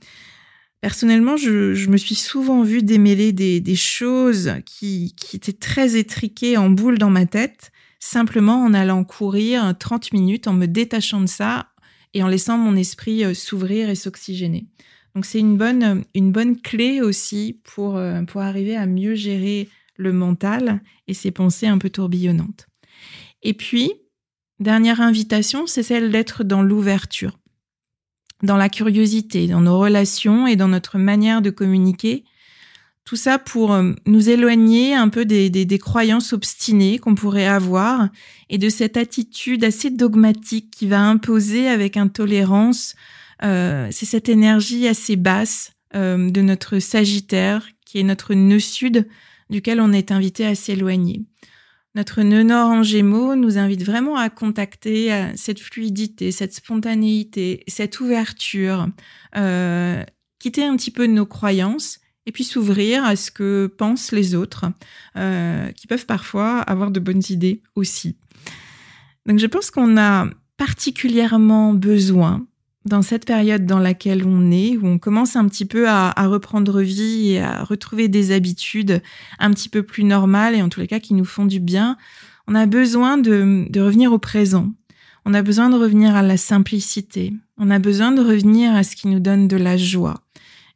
Personnellement, 0.81 1.38
je, 1.38 1.88
me 1.89 1.95
suis 1.95 2.15
souvent 2.15 2.63
vue 2.63 2.83
démêler 2.83 3.31
des, 3.31 3.75
choses 3.75 4.51
qui, 4.65 5.15
qui, 5.15 5.38
étaient 5.38 5.53
très 5.53 5.95
étriquées 5.95 6.57
en 6.57 6.69
boule 6.69 6.97
dans 6.97 7.09
ma 7.09 7.25
tête, 7.25 7.71
simplement 8.00 8.61
en 8.61 8.73
allant 8.73 9.05
courir 9.05 9.73
30 9.79 10.11
minutes, 10.11 10.47
en 10.47 10.53
me 10.53 10.65
détachant 10.65 11.21
de 11.21 11.27
ça 11.27 11.69
et 12.13 12.21
en 12.21 12.27
laissant 12.27 12.57
mon 12.57 12.75
esprit 12.75 13.23
euh, 13.23 13.33
s'ouvrir 13.33 13.89
et 13.89 13.95
s'oxygéner. 13.95 14.65
Donc 15.15 15.25
c'est 15.25 15.39
une 15.39 15.58
bonne, 15.58 16.03
une 16.15 16.32
bonne 16.32 16.60
clé 16.60 17.01
aussi 17.01 17.60
pour, 17.63 17.98
euh, 17.98 18.24
pour 18.24 18.41
arriver 18.41 18.75
à 18.75 18.86
mieux 18.86 19.15
gérer 19.15 19.70
le 19.98 20.13
mental 20.13 20.82
et 21.08 21.13
ses 21.13 21.32
pensées 21.32 21.68
un 21.68 21.77
peu 21.77 21.89
tourbillonnantes. 21.89 22.68
Et 23.44 23.53
puis, 23.53 23.94
dernière 24.60 25.01
invitation, 25.01 25.68
c'est 25.68 25.84
celle 25.84 26.12
d'être 26.12 26.44
dans 26.44 26.62
l'ouverture, 26.62 27.39
dans 28.44 28.58
la 28.58 28.70
curiosité, 28.70 29.48
dans 29.48 29.62
nos 29.62 29.80
relations 29.80 30.48
et 30.48 30.56
dans 30.56 30.68
notre 30.68 30.98
manière 30.98 31.41
de 31.41 31.50
communiquer. 31.50 32.24
Tout 33.03 33.15
ça 33.15 33.39
pour 33.39 33.74
euh, 33.74 33.94
nous 34.06 34.30
éloigner 34.30 34.94
un 34.94 35.10
peu 35.10 35.25
des, 35.25 35.50
des, 35.50 35.80
croyances 35.80 36.34
obstinées 36.34 37.00
qu'on 37.00 37.15
pourrait 37.15 37.48
avoir 37.48 38.10
et 38.50 38.60
de 38.60 38.70
cette 38.70 38.96
attitude 38.96 39.63
assez 39.63 39.89
dogmatique 39.89 40.70
qui 40.72 40.88
va 40.88 41.01
imposer 41.01 41.68
avec 41.68 41.98
intolérance. 41.98 42.96
Euh, 43.43 43.88
c'est 43.91 44.05
cette 44.05 44.29
énergie 44.29 44.88
assez 44.88 45.15
basse 45.15 45.74
euh, 45.95 46.29
de 46.29 46.41
notre 46.41 46.79
Sagittaire, 46.79 47.67
qui 47.86 48.00
est 48.00 48.03
notre 48.03 48.33
nœud 48.33 48.60
sud, 48.60 49.07
duquel 49.50 49.81
on 49.81 49.91
est 49.91 50.12
invité 50.12 50.45
à 50.45 50.55
s'éloigner. 50.55 51.25
Notre 51.93 52.21
nœud 52.21 52.43
nord 52.43 52.69
en 52.69 52.83
gémeaux 52.83 53.36
nous 53.36 53.57
invite 53.57 53.83
vraiment 53.83 54.15
à 54.15 54.29
contacter 54.29 55.12
cette 55.36 55.60
fluidité, 55.60 56.31
cette 56.31 56.53
spontanéité, 56.53 57.65
cette 57.67 58.00
ouverture, 58.00 58.88
euh, 59.36 60.01
quitter 60.39 60.63
un 60.63 60.77
petit 60.77 60.91
peu 60.91 61.05
nos 61.05 61.25
croyances 61.25 62.00
et 62.25 62.31
puis 62.31 62.43
s'ouvrir 62.43 63.03
à 63.03 63.15
ce 63.15 63.31
que 63.31 63.67
pensent 63.77 64.12
les 64.12 64.36
autres, 64.36 64.65
euh, 65.17 65.71
qui 65.71 65.88
peuvent 65.88 66.05
parfois 66.05 66.60
avoir 66.60 66.91
de 66.91 67.00
bonnes 67.00 67.24
idées 67.29 67.62
aussi. 67.75 68.15
Donc 69.25 69.39
je 69.39 69.48
pense 69.48 69.72
qu'on 69.72 69.98
a 69.98 70.29
particulièrement 70.57 71.74
besoin 71.74 72.48
dans 72.85 73.01
cette 73.01 73.25
période 73.25 73.65
dans 73.65 73.79
laquelle 73.79 74.25
on 74.25 74.51
est, 74.51 74.77
où 74.77 74.87
on 74.87 74.98
commence 74.98 75.35
un 75.35 75.48
petit 75.48 75.65
peu 75.65 75.87
à, 75.87 76.13
reprendre 76.27 76.81
vie 76.81 77.33
et 77.33 77.41
à 77.41 77.63
retrouver 77.63 78.07
des 78.07 78.31
habitudes 78.31 79.01
un 79.39 79.51
petit 79.51 79.70
peu 79.70 79.83
plus 79.83 80.03
normales 80.03 80.55
et 80.55 80.61
en 80.61 80.70
tous 80.70 80.79
les 80.79 80.87
cas 80.87 81.00
qui 81.00 81.13
nous 81.13 81.25
font 81.25 81.46
du 81.46 81.59
bien, 81.59 81.98
on 82.48 82.55
a 82.55 82.65
besoin 82.65 83.17
de, 83.17 83.67
revenir 83.79 84.11
au 84.11 84.17
présent. 84.17 84.70
On 85.25 85.35
a 85.35 85.44
besoin 85.44 85.70
de 85.70 85.75
revenir 85.75 86.15
à 86.15 86.24
la 86.24 86.37
simplicité. 86.37 87.33
On 87.57 87.70
a 87.70 87.77
besoin 87.77 88.11
de 88.11 88.22
revenir 88.22 88.74
à 88.74 88.83
ce 88.83 88.96
qui 88.96 89.07
nous 89.07 89.20
donne 89.20 89.48
de 89.48 89.57
la 89.57 89.77
joie. 89.77 90.24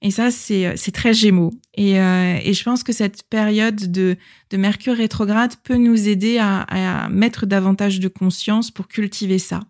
Et 0.03 0.11
ça, 0.11 0.29
c'est 0.29 0.91
très 0.93 1.15
gémeaux. 1.15 1.53
Et, 1.73 1.99
euh, 1.99 2.37
et, 2.43 2.53
je 2.53 2.63
pense 2.63 2.83
que 2.83 2.93
cette 2.93 3.23
période 3.23 3.91
de, 3.91 4.17
Mercure 4.53 4.95
rétrograde 4.95 5.55
peut 5.63 5.77
nous 5.77 6.07
aider 6.07 6.37
à 6.37 7.09
mettre 7.09 7.47
davantage 7.47 7.99
de 7.99 8.07
conscience 8.07 8.69
pour 8.69 8.87
cultiver 8.87 9.39
ça. 9.39 9.61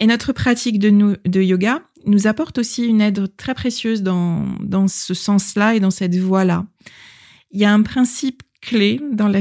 Et 0.00 0.06
notre 0.06 0.32
pratique 0.32 0.78
de, 0.78 1.42
yoga 1.42 1.82
nous 2.06 2.26
apporte 2.26 2.58
aussi 2.58 2.86
une 2.86 3.02
aide 3.02 3.36
très 3.36 3.54
précieuse 3.54 4.02
dans, 4.02 4.46
dans 4.60 4.88
ce 4.88 5.12
sens-là 5.12 5.74
et 5.74 5.80
dans 5.80 5.90
cette 5.90 6.16
voie-là. 6.16 6.66
Il 7.50 7.60
y 7.60 7.66
a 7.66 7.72
un 7.72 7.82
principe 7.82 8.42
clé 8.62 9.00
dans 9.12 9.28
la, 9.28 9.40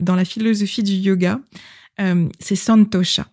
dans 0.00 0.14
la 0.14 0.24
philosophie 0.24 0.82
du 0.82 0.92
yoga, 0.92 1.40
euh, 2.00 2.28
c'est 2.38 2.56
Santosha, 2.56 3.28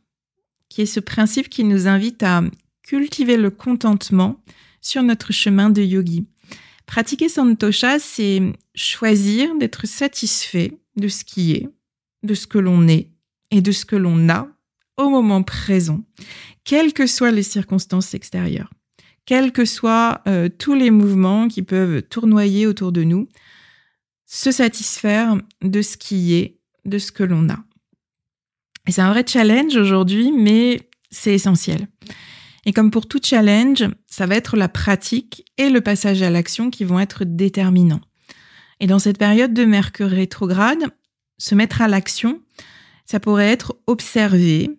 qui 0.70 0.82
est 0.82 0.88
ce 0.88 1.00
principe 1.00 1.50
qui 1.50 1.64
nous 1.64 1.88
invite 1.88 2.24
à 2.24 2.42
cultiver 2.84 3.38
le 3.38 3.52
contentement 3.52 4.42
sur 4.82 5.04
notre 5.04 5.32
chemin 5.32 5.70
de 5.70 5.82
yogi. 5.82 6.28
Pratiquer 6.86 7.30
Santosha, 7.30 8.00
c'est 8.00 8.42
choisir 8.74 9.56
d'être 9.56 9.86
satisfait 9.86 10.80
de 10.96 11.08
ce 11.08 11.24
qui 11.24 11.54
est, 11.54 11.70
de 12.24 12.34
ce 12.34 12.48
que 12.48 12.58
l'on 12.58 12.88
est 12.88 13.12
et 13.52 13.62
de 13.62 13.72
ce 13.72 13.86
que 13.86 13.96
l'on 13.96 14.30
a 14.30 14.48
au 15.00 15.10
moment 15.10 15.42
présent, 15.42 16.04
quelles 16.64 16.94
que 16.94 17.08
soient 17.08 17.32
les 17.32 17.44
circonstances 17.44 18.14
extérieures, 18.14 18.70
quels 19.26 19.52
que 19.52 19.66
soient 19.66 20.22
euh, 20.28 20.50
tous 20.50 20.76
les 20.76 20.92
mouvements 20.92 21.48
qui 21.48 21.64
peuvent 21.64 22.04
tournoyer 22.04 22.68
autour 22.68 22.92
de 22.92 23.04
nous, 23.04 23.28
se 24.26 24.52
satisfaire 24.52 25.38
de 25.64 25.82
ce 25.82 25.98
qui 25.98 26.36
est, 26.36 26.60
de 26.86 27.00
ce 27.00 27.12
que 27.12 27.24
l'on 27.24 27.50
a. 27.50 27.58
Et 28.88 28.92
c'est 28.92 29.02
un 29.02 29.12
vrai 29.12 29.26
challenge 29.26 29.76
aujourd'hui, 29.76 30.32
mais 30.32 30.90
c'est 31.10 31.34
essentiel. 31.34 31.88
Et 32.66 32.74
comme 32.74 32.92
pour 32.92 33.08
tout 33.08 33.20
challenge, 33.24 33.86
ça 34.06 34.26
va 34.26 34.36
être 34.36 34.58
la 34.58 34.68
pratique 34.68 35.46
et 35.58 35.70
le 35.70 35.82
passage 35.82 36.22
à 36.22 36.30
l'action 36.30 36.70
qui 36.70 36.84
vont 36.84 37.00
être 37.00 37.24
déterminants. 37.24 38.02
Et 38.80 38.88
dans 38.88 39.00
cette 39.00 39.18
période 39.18 39.54
de 39.54 39.66
Mercure 39.66 40.10
rétrograde, 40.10 40.84
se 41.38 41.56
mettre 41.56 41.82
à 41.82 41.88
l'action, 41.88 42.42
ça 43.06 43.20
pourrait 43.20 43.50
être 43.50 43.76
observer, 43.88 44.70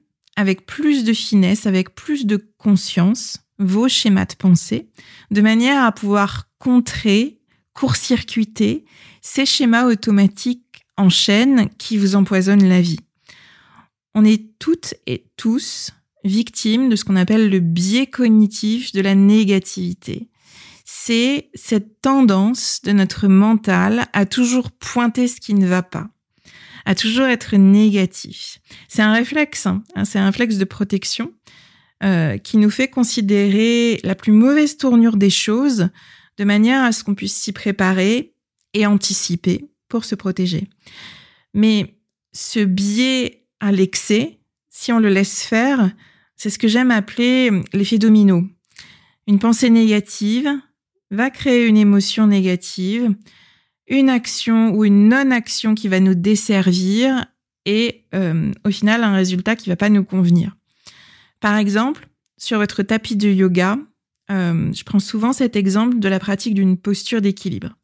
avec 0.41 0.67
plus 0.67 1.05
de 1.05 1.13
finesse, 1.13 1.67
avec 1.67 1.95
plus 1.95 2.27
de 2.27 2.37
conscience 2.59 3.39
vos 3.59 3.89
schémas 3.89 4.25
de 4.25 4.35
pensée, 4.35 4.89
de 5.31 5.43
manière 5.43 5.85
à 5.85 5.93
pouvoir 5.93 6.49
contrer, 6.59 7.41
court-circuiter 7.75 8.87
ces 9.21 9.45
schémas 9.45 9.85
automatiques 9.85 10.83
en 10.97 11.11
chaîne 11.11 11.69
qui 11.79 11.99
vous 11.99 12.17
empoisonnent 12.17 12.69
la 12.69 12.81
vie. 12.81 13.01
On 14.15 14.25
est 14.25 14.59
toutes 14.59 14.95
et 15.07 15.27
tous 15.37 15.91
victimes 16.25 16.89
de 16.89 16.97
ce 16.97 17.05
qu'on 17.05 17.17
appelle 17.17 17.51
le 17.51 17.61
biais 17.61 18.07
cognitif 18.07 18.93
de 18.93 19.01
la 19.01 19.15
négativité. 19.15 20.31
C'est 20.85 21.51
cette 21.55 22.01
tendance 22.01 22.81
de 22.83 22.93
notre 22.93 23.29
mental 23.29 24.07
à 24.13 24.27
toujours 24.27 24.71
pointer 24.71 25.29
ce 25.29 25.41
qui 25.41 25.55
ne 25.55 25.67
va 25.67 25.83
pas, 25.83 26.09
à 26.85 26.95
toujours 26.95 27.27
être 27.27 27.57
négatif. 27.57 28.61
C'est 28.89 29.03
un 29.03 29.13
réflexe, 29.13 29.67
hein, 29.67 29.83
hein, 29.95 30.05
c'est 30.05 30.19
un 30.19 30.27
réflexe 30.27 30.57
de 30.57 30.65
protection 30.65 31.33
euh, 32.03 32.39
qui 32.39 32.57
nous 32.57 32.71
fait 32.71 32.89
considérer 32.89 34.01
la 34.05 34.15
plus 34.15 34.33
mauvaise 34.33 34.77
tournure 34.77 35.17
des 35.17 35.31
choses 35.31 35.89
de 36.39 36.45
manière 36.45 36.83
à 36.83 36.93
ce 36.93 37.05
qu'on 37.05 37.15
puisse 37.15 37.37
s'y 37.37 37.53
préparer 37.53 38.35
et 38.73 38.87
anticiper 38.87 39.67
pour 39.89 40.05
se 40.05 40.15
protéger. 40.15 40.69
Mais 41.53 41.97
ce 42.33 42.61
biais 42.61 43.45
à 43.61 43.73
l'excès, 43.73 44.39
si 44.71 44.93
on 44.93 44.99
le 44.99 45.11
laisse 45.11 45.43
faire, 45.43 45.91
c'est 46.37 46.49
ce 46.49 46.59
que 46.59 46.69
j'aime 46.69 46.91
appeler 46.91 47.51
l'effet 47.75 47.99
domino. 47.99 48.45
Une 49.27 49.39
pensée 49.39 49.69
négative 49.69 50.49
va 51.11 51.29
créer 51.29 51.67
une 51.67 51.77
émotion 51.77 52.27
négative 52.27 53.15
une 53.91 54.09
action 54.09 54.71
ou 54.71 54.85
une 54.85 55.09
non-action 55.09 55.75
qui 55.75 55.89
va 55.89 56.01
nous 56.01 56.15
desservir 56.15 57.27
et 57.67 58.07
euh, 58.15 58.53
au 58.65 58.71
final 58.71 59.05
un 59.05 59.15
résultat 59.15 59.57
qui 59.57 59.69
va 59.69 59.77
pas 59.77 59.91
nous 59.91 60.05
convenir. 60.05 60.57
Par 61.41 61.57
exemple, 61.57 62.09
sur 62.39 62.59
votre 62.59 62.83
tapis 62.83 63.17
de 63.17 63.29
yoga, 63.29 63.79
euh, 64.31 64.73
je 64.73 64.85
prends 64.85 65.01
souvent 65.01 65.33
cet 65.33 65.57
exemple 65.57 65.99
de 65.99 66.09
la 66.09 66.21
pratique 66.21 66.55
d'une 66.55 66.77
posture 66.77 67.21
d'équilibre. 67.21 67.77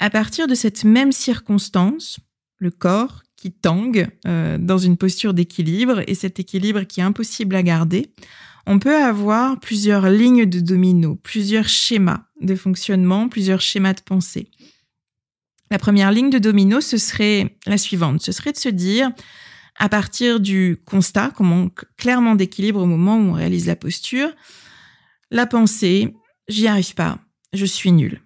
À 0.00 0.10
partir 0.10 0.46
de 0.46 0.54
cette 0.54 0.84
même 0.84 1.12
circonstance, 1.12 2.18
le 2.56 2.70
corps 2.70 3.22
qui 3.36 3.52
tangue 3.52 4.08
euh, 4.26 4.58
dans 4.58 4.78
une 4.78 4.96
posture 4.96 5.34
d'équilibre 5.34 6.02
et 6.08 6.14
cet 6.14 6.40
équilibre 6.40 6.82
qui 6.82 7.00
est 7.00 7.04
impossible 7.04 7.54
à 7.54 7.62
garder, 7.62 8.12
on 8.66 8.78
peut 8.78 8.96
avoir 8.96 9.60
plusieurs 9.60 10.10
lignes 10.10 10.46
de 10.46 10.60
domino, 10.60 11.16
plusieurs 11.16 11.68
schémas 11.68 12.24
de 12.40 12.54
fonctionnement, 12.54 13.28
plusieurs 13.28 13.60
schémas 13.60 13.94
de 13.94 14.00
pensée. 14.00 14.50
La 15.70 15.78
première 15.78 16.12
ligne 16.12 16.30
de 16.30 16.38
domino, 16.38 16.80
ce 16.80 16.96
serait 16.96 17.56
la 17.66 17.78
suivante. 17.78 18.22
Ce 18.22 18.32
serait 18.32 18.52
de 18.52 18.58
se 18.58 18.68
dire, 18.68 19.10
à 19.76 19.88
partir 19.88 20.40
du 20.40 20.78
constat 20.84 21.30
qu'on 21.30 21.44
manque 21.44 21.84
clairement 21.96 22.34
d'équilibre 22.34 22.82
au 22.82 22.86
moment 22.86 23.16
où 23.16 23.30
on 23.30 23.32
réalise 23.32 23.66
la 23.66 23.76
posture, 23.76 24.30
la 25.30 25.46
pensée, 25.46 26.14
j'y 26.48 26.66
arrive 26.66 26.94
pas, 26.94 27.18
je 27.52 27.66
suis 27.66 27.92
nul. 27.92 28.20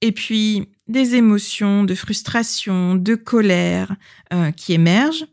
Et 0.00 0.12
puis, 0.12 0.68
des 0.86 1.16
émotions 1.16 1.84
de 1.84 1.94
frustration, 1.94 2.94
de 2.94 3.14
colère 3.16 3.96
euh, 4.32 4.52
qui 4.52 4.72
émergent. 4.72 5.26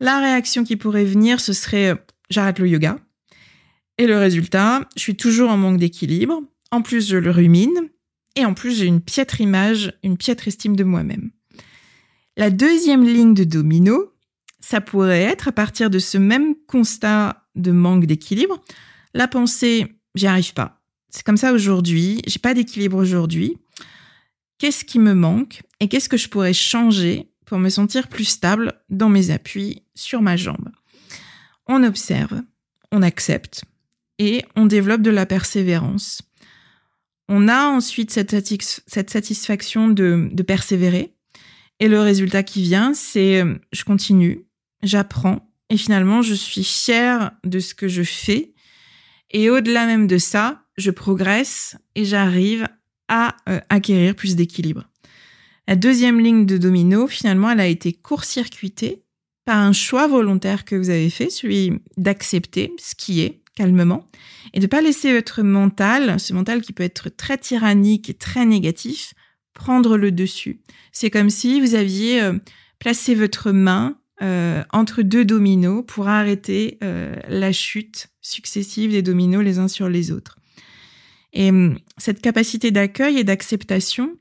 La 0.00 0.18
réaction 0.18 0.64
qui 0.64 0.76
pourrait 0.76 1.04
venir, 1.04 1.40
ce 1.40 1.52
serait 1.52 2.02
j'arrête 2.30 2.58
le 2.58 2.68
yoga. 2.68 2.98
Et 3.98 4.06
le 4.06 4.18
résultat, 4.18 4.88
je 4.96 5.00
suis 5.00 5.16
toujours 5.16 5.50
en 5.50 5.56
manque 5.56 5.78
d'équilibre. 5.78 6.40
En 6.70 6.82
plus, 6.82 7.08
je 7.08 7.18
le 7.18 7.30
rumine. 7.30 7.90
Et 8.36 8.44
en 8.44 8.54
plus, 8.54 8.76
j'ai 8.76 8.86
une 8.86 9.00
piètre 9.00 9.40
image, 9.40 9.92
une 10.02 10.16
piètre 10.16 10.48
estime 10.48 10.76
de 10.76 10.84
moi-même. 10.84 11.30
La 12.36 12.50
deuxième 12.50 13.04
ligne 13.04 13.34
de 13.34 13.44
domino, 13.44 14.14
ça 14.60 14.80
pourrait 14.80 15.22
être 15.22 15.48
à 15.48 15.52
partir 15.52 15.90
de 15.90 15.98
ce 15.98 16.16
même 16.16 16.54
constat 16.66 17.46
de 17.54 17.72
manque 17.72 18.06
d'équilibre, 18.06 18.62
la 19.14 19.28
pensée, 19.28 19.86
j'y 20.14 20.26
arrive 20.26 20.54
pas. 20.54 20.80
C'est 21.10 21.24
comme 21.24 21.36
ça 21.36 21.52
aujourd'hui, 21.52 22.22
j'ai 22.26 22.38
pas 22.38 22.54
d'équilibre 22.54 22.96
aujourd'hui. 22.96 23.58
Qu'est-ce 24.58 24.84
qui 24.84 24.98
me 24.98 25.12
manque 25.12 25.62
et 25.80 25.88
qu'est-ce 25.88 26.08
que 26.08 26.16
je 26.16 26.28
pourrais 26.28 26.54
changer 26.54 27.28
pour 27.44 27.58
me 27.58 27.68
sentir 27.68 28.08
plus 28.08 28.24
stable 28.24 28.72
dans 28.88 29.10
mes 29.10 29.30
appuis 29.30 29.82
sur 29.94 30.22
ma 30.22 30.36
jambe? 30.36 30.70
On 31.66 31.82
observe, 31.82 32.40
on 32.92 33.02
accepte 33.02 33.64
et 34.18 34.44
on 34.56 34.66
développe 34.66 35.02
de 35.02 35.10
la 35.10 35.26
persévérance. 35.26 36.22
On 37.34 37.48
a 37.48 37.68
ensuite 37.68 38.10
cette, 38.10 38.30
satisfaction 39.08 39.88
de, 39.88 40.28
persévérer 40.46 41.14
et 41.80 41.88
le 41.88 41.98
résultat 41.98 42.42
qui 42.42 42.60
vient, 42.60 42.92
c'est 42.92 43.40
euh, 43.40 43.54
je 43.72 43.84
continue, 43.84 44.44
j'apprends 44.82 45.50
et 45.70 45.78
finalement 45.78 46.20
je 46.20 46.34
suis 46.34 46.62
fière 46.62 47.30
de 47.42 47.58
ce 47.58 47.74
que 47.74 47.88
je 47.88 48.02
fais. 48.02 48.52
Et 49.30 49.48
au-delà 49.48 49.86
même 49.86 50.06
de 50.06 50.18
ça, 50.18 50.66
je 50.76 50.90
progresse 50.90 51.74
et 51.94 52.04
j'arrive 52.04 52.68
à 53.08 53.34
euh, 53.48 53.60
acquérir 53.70 54.14
plus 54.14 54.36
d'équilibre. 54.36 54.84
La 55.66 55.74
deuxième 55.74 56.20
ligne 56.20 56.44
de 56.44 56.58
domino, 56.58 57.06
finalement, 57.06 57.50
elle 57.50 57.60
a 57.60 57.66
été 57.66 57.94
court-circuitée 57.94 59.04
par 59.46 59.56
un 59.56 59.72
choix 59.72 60.06
volontaire 60.06 60.66
que 60.66 60.76
vous 60.76 60.90
avez 60.90 61.08
fait, 61.08 61.30
celui 61.30 61.72
d'accepter 61.96 62.74
ce 62.78 62.94
qui 62.94 63.22
est 63.22 63.41
calmement 63.54 64.08
et 64.54 64.60
de 64.60 64.66
pas 64.66 64.80
laisser 64.80 65.12
votre 65.12 65.42
mental, 65.42 66.18
ce 66.18 66.32
mental 66.32 66.62
qui 66.62 66.72
peut 66.72 66.82
être 66.82 67.08
très 67.08 67.38
tyrannique 67.38 68.10
et 68.10 68.14
très 68.14 68.44
négatif, 68.44 69.14
prendre 69.54 69.96
le 69.96 70.12
dessus. 70.12 70.60
C'est 70.92 71.10
comme 71.10 71.30
si 71.30 71.60
vous 71.60 71.74
aviez 71.74 72.22
euh, 72.22 72.34
placé 72.78 73.14
votre 73.14 73.52
main 73.52 73.98
euh, 74.22 74.62
entre 74.72 75.02
deux 75.02 75.24
dominos 75.24 75.84
pour 75.86 76.08
arrêter 76.08 76.78
euh, 76.82 77.14
la 77.28 77.52
chute 77.52 78.08
successive 78.20 78.92
des 78.92 79.02
dominos 79.02 79.42
les 79.42 79.58
uns 79.58 79.68
sur 79.68 79.88
les 79.88 80.12
autres. 80.12 80.38
Et 81.32 81.48
hum, 81.48 81.78
cette 81.96 82.20
capacité 82.20 82.70
d'accueil 82.70 83.18
et 83.18 83.24
d'acceptation, 83.24 84.16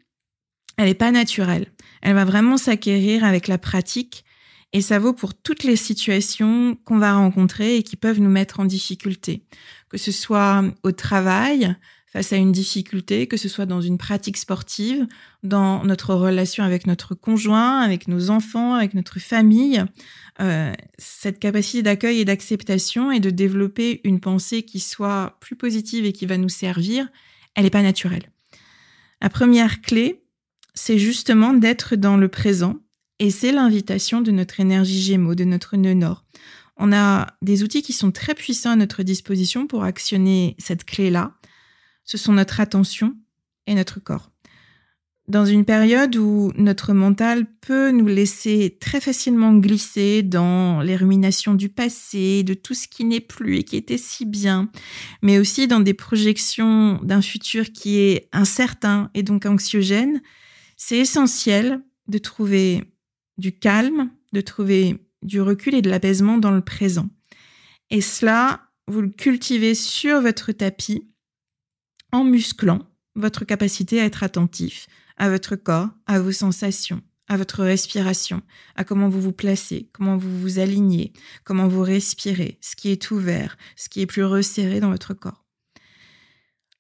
elle 0.77 0.85
n'est 0.85 0.93
pas 0.93 1.11
naturelle. 1.11 1.67
Elle 2.01 2.15
va 2.15 2.25
vraiment 2.25 2.57
s'acquérir 2.57 3.23
avec 3.23 3.47
la 3.47 3.57
pratique 3.57 4.23
et 4.73 4.81
ça 4.81 4.99
vaut 4.99 5.13
pour 5.13 5.33
toutes 5.33 5.63
les 5.63 5.75
situations 5.75 6.77
qu'on 6.85 6.97
va 6.97 7.13
rencontrer 7.13 7.77
et 7.77 7.83
qui 7.83 7.95
peuvent 7.95 8.21
nous 8.21 8.29
mettre 8.29 8.59
en 8.59 8.65
difficulté. 8.65 9.43
Que 9.89 9.97
ce 9.97 10.11
soit 10.11 10.63
au 10.83 10.91
travail, 10.91 11.75
face 12.11 12.33
à 12.33 12.37
une 12.37 12.51
difficulté, 12.51 13.27
que 13.27 13.37
ce 13.37 13.47
soit 13.47 13.65
dans 13.65 13.79
une 13.79 13.97
pratique 13.97 14.35
sportive, 14.35 15.07
dans 15.43 15.83
notre 15.85 16.13
relation 16.13 16.63
avec 16.63 16.85
notre 16.85 17.15
conjoint, 17.15 17.79
avec 17.79 18.09
nos 18.09 18.29
enfants, 18.29 18.73
avec 18.73 18.93
notre 18.93 19.19
famille, 19.19 19.83
euh, 20.41 20.73
cette 20.97 21.39
capacité 21.39 21.83
d'accueil 21.83 22.19
et 22.19 22.25
d'acceptation 22.25 23.11
et 23.11 23.21
de 23.21 23.29
développer 23.29 24.01
une 24.03 24.19
pensée 24.19 24.63
qui 24.63 24.81
soit 24.81 25.37
plus 25.39 25.55
positive 25.55 26.03
et 26.05 26.11
qui 26.11 26.25
va 26.25 26.37
nous 26.37 26.49
servir, 26.49 27.07
elle 27.55 27.63
n'est 27.63 27.69
pas 27.69 27.81
naturelle. 27.81 28.29
La 29.21 29.29
première 29.29 29.81
clé, 29.81 30.23
c'est 30.73 30.97
justement 30.97 31.53
d'être 31.53 31.95
dans 31.95 32.17
le 32.17 32.27
présent 32.27 32.77
et 33.21 33.31
c'est 33.31 33.53
l'invitation 33.53 34.19
de 34.19 34.31
notre 34.31 34.59
énergie 34.59 35.01
Gémeaux, 35.01 35.35
de 35.35 35.45
notre 35.45 35.77
nœud 35.77 35.93
nord. 35.93 36.25
On 36.75 36.91
a 36.91 37.27
des 37.41 37.63
outils 37.63 37.83
qui 37.83 37.93
sont 37.93 38.11
très 38.11 38.33
puissants 38.33 38.71
à 38.71 38.75
notre 38.75 39.03
disposition 39.03 39.67
pour 39.67 39.83
actionner 39.83 40.55
cette 40.59 40.83
clé-là 40.83 41.33
ce 42.11 42.17
sont 42.17 42.33
notre 42.33 42.59
attention 42.59 43.15
et 43.67 43.75
notre 43.75 43.99
corps. 43.99 44.31
Dans 45.27 45.45
une 45.45 45.63
période 45.63 46.17
où 46.17 46.51
notre 46.57 46.91
mental 46.93 47.45
peut 47.61 47.91
nous 47.91 48.07
laisser 48.07 48.77
très 48.81 48.99
facilement 48.99 49.53
glisser 49.53 50.23
dans 50.23 50.81
les 50.81 50.97
ruminations 50.97 51.53
du 51.53 51.69
passé, 51.69 52.43
de 52.43 52.53
tout 52.53 52.73
ce 52.73 52.89
qui 52.89 53.05
n'est 53.05 53.21
plus 53.21 53.59
et 53.59 53.63
qui 53.63 53.77
était 53.77 53.97
si 53.97 54.25
bien, 54.25 54.69
mais 55.21 55.39
aussi 55.39 55.67
dans 55.67 55.79
des 55.79 55.93
projections 55.93 56.99
d'un 57.03 57.21
futur 57.21 57.71
qui 57.71 57.99
est 57.99 58.27
incertain 58.33 59.09
et 59.13 59.23
donc 59.23 59.45
anxiogène, 59.45 60.21
c'est 60.75 60.97
essentiel 60.97 61.81
de 62.09 62.17
trouver 62.17 62.90
du 63.41 63.51
calme, 63.57 64.09
de 64.31 64.39
trouver 64.39 65.05
du 65.21 65.41
recul 65.41 65.75
et 65.75 65.81
de 65.81 65.89
l'apaisement 65.89 66.37
dans 66.37 66.51
le 66.51 66.61
présent. 66.61 67.09
Et 67.89 67.99
cela, 67.99 68.61
vous 68.87 69.01
le 69.01 69.09
cultivez 69.09 69.75
sur 69.75 70.21
votre 70.21 70.53
tapis 70.53 71.11
en 72.13 72.23
musclant 72.23 72.87
votre 73.15 73.43
capacité 73.43 73.99
à 73.99 74.05
être 74.05 74.23
attentif 74.23 74.87
à 75.21 75.29
votre 75.29 75.55
corps, 75.55 75.89
à 76.07 76.19
vos 76.19 76.31
sensations, 76.31 77.03
à 77.27 77.37
votre 77.37 77.63
respiration, 77.63 78.41
à 78.75 78.83
comment 78.83 79.07
vous 79.07 79.21
vous 79.21 79.31
placez, 79.31 79.87
comment 79.93 80.17
vous 80.17 80.35
vous 80.39 80.57
alignez, 80.57 81.13
comment 81.43 81.67
vous 81.67 81.83
respirez, 81.83 82.57
ce 82.59 82.75
qui 82.75 82.89
est 82.89 83.11
ouvert, 83.11 83.55
ce 83.75 83.87
qui 83.87 84.01
est 84.01 84.07
plus 84.07 84.23
resserré 84.23 84.79
dans 84.79 84.89
votre 84.89 85.13
corps. 85.13 85.40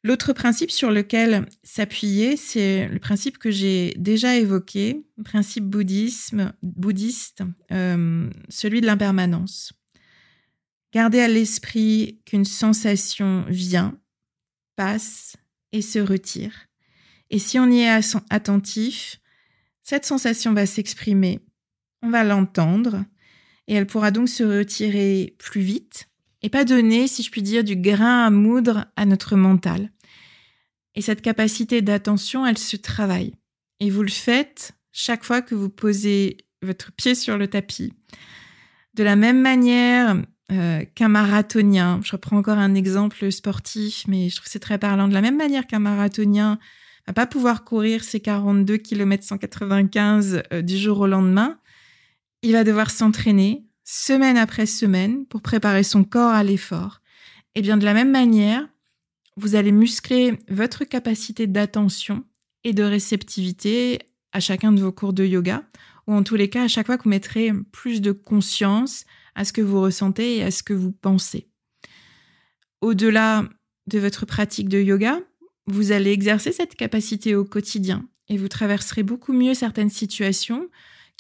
L'autre 0.03 0.33
principe 0.33 0.71
sur 0.71 0.89
lequel 0.89 1.47
s'appuyer, 1.63 2.35
c'est 2.35 2.87
le 2.87 2.99
principe 2.99 3.37
que 3.37 3.51
j'ai 3.51 3.93
déjà 3.97 4.35
évoqué, 4.35 5.05
le 5.17 5.23
principe 5.23 5.65
bouddhisme, 5.65 6.53
bouddhiste, 6.63 7.43
euh, 7.71 8.27
celui 8.49 8.81
de 8.81 8.87
l'impermanence. 8.87 9.73
Gardez 10.91 11.19
à 11.19 11.27
l'esprit 11.27 12.19
qu'une 12.25 12.45
sensation 12.45 13.45
vient, 13.47 13.99
passe 14.75 15.37
et 15.71 15.83
se 15.83 15.99
retire. 15.99 16.67
Et 17.29 17.37
si 17.37 17.59
on 17.59 17.69
y 17.69 17.81
est 17.81 18.15
attentif, 18.31 19.21
cette 19.83 20.05
sensation 20.05 20.53
va 20.53 20.65
s'exprimer, 20.65 21.39
on 22.01 22.09
va 22.09 22.23
l'entendre, 22.23 23.05
et 23.67 23.75
elle 23.75 23.87
pourra 23.87 24.09
donc 24.09 24.27
se 24.27 24.43
retirer 24.43 25.35
plus 25.37 25.61
vite 25.61 26.10
et 26.41 26.49
pas 26.49 26.65
donner, 26.65 27.07
si 27.07 27.23
je 27.23 27.31
puis 27.31 27.41
dire, 27.41 27.63
du 27.63 27.75
grain 27.75 28.25
à 28.25 28.29
moudre 28.29 28.85
à 28.95 29.05
notre 29.05 29.35
mental. 29.35 29.91
Et 30.95 31.01
cette 31.01 31.21
capacité 31.21 31.81
d'attention, 31.81 32.45
elle 32.45 32.57
se 32.57 32.75
travaille. 32.75 33.33
Et 33.79 33.89
vous 33.89 34.03
le 34.03 34.09
faites 34.09 34.73
chaque 34.91 35.23
fois 35.23 35.41
que 35.41 35.55
vous 35.55 35.69
posez 35.69 36.37
votre 36.61 36.91
pied 36.91 37.15
sur 37.15 37.37
le 37.37 37.47
tapis. 37.47 37.93
De 38.93 39.03
la 39.03 39.15
même 39.15 39.41
manière 39.41 40.17
euh, 40.51 40.83
qu'un 40.95 41.07
marathonien. 41.07 42.01
Je 42.03 42.11
reprends 42.11 42.37
encore 42.37 42.57
un 42.57 42.75
exemple 42.75 43.31
sportif, 43.31 44.03
mais 44.07 44.29
je 44.29 44.35
trouve 44.35 44.45
que 44.45 44.51
c'est 44.51 44.59
très 44.59 44.77
parlant. 44.77 45.07
De 45.07 45.13
la 45.13 45.21
même 45.21 45.37
manière 45.37 45.65
qu'un 45.65 45.79
marathonien 45.79 46.59
va 47.07 47.13
pas 47.13 47.25
pouvoir 47.25 47.63
courir 47.63 48.03
ses 48.03 48.19
42 48.19 48.77
km 48.77 49.23
195 49.23 50.43
du 50.61 50.77
jour 50.77 50.99
au 50.99 51.07
lendemain, 51.07 51.57
il 52.41 52.51
va 52.51 52.63
devoir 52.63 52.91
s'entraîner 52.91 53.65
semaine 53.93 54.37
après 54.37 54.67
semaine 54.67 55.25
pour 55.25 55.41
préparer 55.41 55.83
son 55.83 56.05
corps 56.05 56.31
à 56.31 56.43
l'effort. 56.43 57.01
Et 57.55 57.61
bien 57.61 57.75
de 57.75 57.83
la 57.83 57.93
même 57.93 58.09
manière, 58.09 58.65
vous 59.35 59.55
allez 59.55 59.73
muscler 59.73 60.39
votre 60.47 60.85
capacité 60.85 61.45
d'attention 61.45 62.23
et 62.63 62.71
de 62.71 62.83
réceptivité 62.83 63.99
à 64.31 64.39
chacun 64.39 64.71
de 64.71 64.81
vos 64.81 64.93
cours 64.93 65.11
de 65.11 65.25
yoga, 65.25 65.63
ou 66.07 66.13
en 66.13 66.23
tous 66.23 66.37
les 66.37 66.49
cas, 66.49 66.63
à 66.63 66.67
chaque 66.69 66.85
fois 66.85 66.97
que 66.97 67.03
vous 67.03 67.09
mettrez 67.09 67.51
plus 67.73 67.99
de 67.99 68.13
conscience 68.13 69.03
à 69.35 69.43
ce 69.43 69.51
que 69.51 69.61
vous 69.61 69.81
ressentez 69.81 70.37
et 70.37 70.43
à 70.43 70.51
ce 70.51 70.63
que 70.63 70.73
vous 70.73 70.93
pensez. 70.93 71.49
Au-delà 72.79 73.43
de 73.87 73.99
votre 73.99 74.25
pratique 74.25 74.69
de 74.69 74.79
yoga, 74.79 75.19
vous 75.67 75.91
allez 75.91 76.11
exercer 76.11 76.53
cette 76.53 76.75
capacité 76.75 77.35
au 77.35 77.43
quotidien 77.43 78.07
et 78.29 78.37
vous 78.37 78.47
traverserez 78.47 79.03
beaucoup 79.03 79.33
mieux 79.33 79.53
certaines 79.53 79.89
situations 79.89 80.69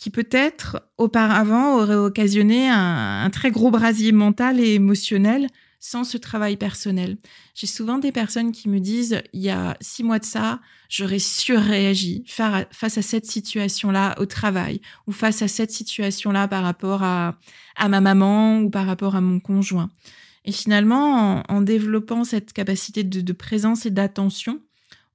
qui 0.01 0.09
peut-être 0.09 0.81
auparavant 0.97 1.77
auraient 1.77 1.93
occasionné 1.93 2.67
un, 2.67 3.29
très 3.31 3.51
gros 3.51 3.69
brasier 3.69 4.11
mental 4.11 4.59
et 4.59 4.73
émotionnel 4.73 5.47
sans 5.79 6.03
ce 6.03 6.17
travail 6.17 6.57
personnel. 6.57 7.17
J'ai 7.53 7.67
souvent 7.67 7.99
des 7.99 8.11
personnes 8.11 8.51
qui 8.51 8.67
me 8.67 8.79
disent, 8.79 9.21
il 9.31 9.41
y 9.41 9.51
a 9.51 9.77
six 9.79 10.03
mois 10.03 10.17
de 10.17 10.25
ça, 10.25 10.59
j'aurais 10.89 11.19
surréagi 11.19 12.23
face 12.27 12.97
à 12.97 13.01
cette 13.03 13.27
situation-là 13.27 14.19
au 14.19 14.25
travail 14.25 14.81
ou 15.05 15.11
face 15.11 15.43
à 15.43 15.47
cette 15.47 15.71
situation-là 15.71 16.47
par 16.47 16.63
rapport 16.63 17.03
à, 17.03 17.37
ma 17.87 18.01
maman 18.01 18.59
ou 18.59 18.71
par 18.71 18.87
rapport 18.87 19.15
à 19.15 19.21
mon 19.21 19.39
conjoint. 19.39 19.91
Et 20.45 20.51
finalement, 20.51 21.43
en, 21.47 21.61
développant 21.61 22.23
cette 22.23 22.53
capacité 22.53 23.03
de 23.03 23.33
présence 23.33 23.85
et 23.85 23.91
d'attention, 23.91 24.61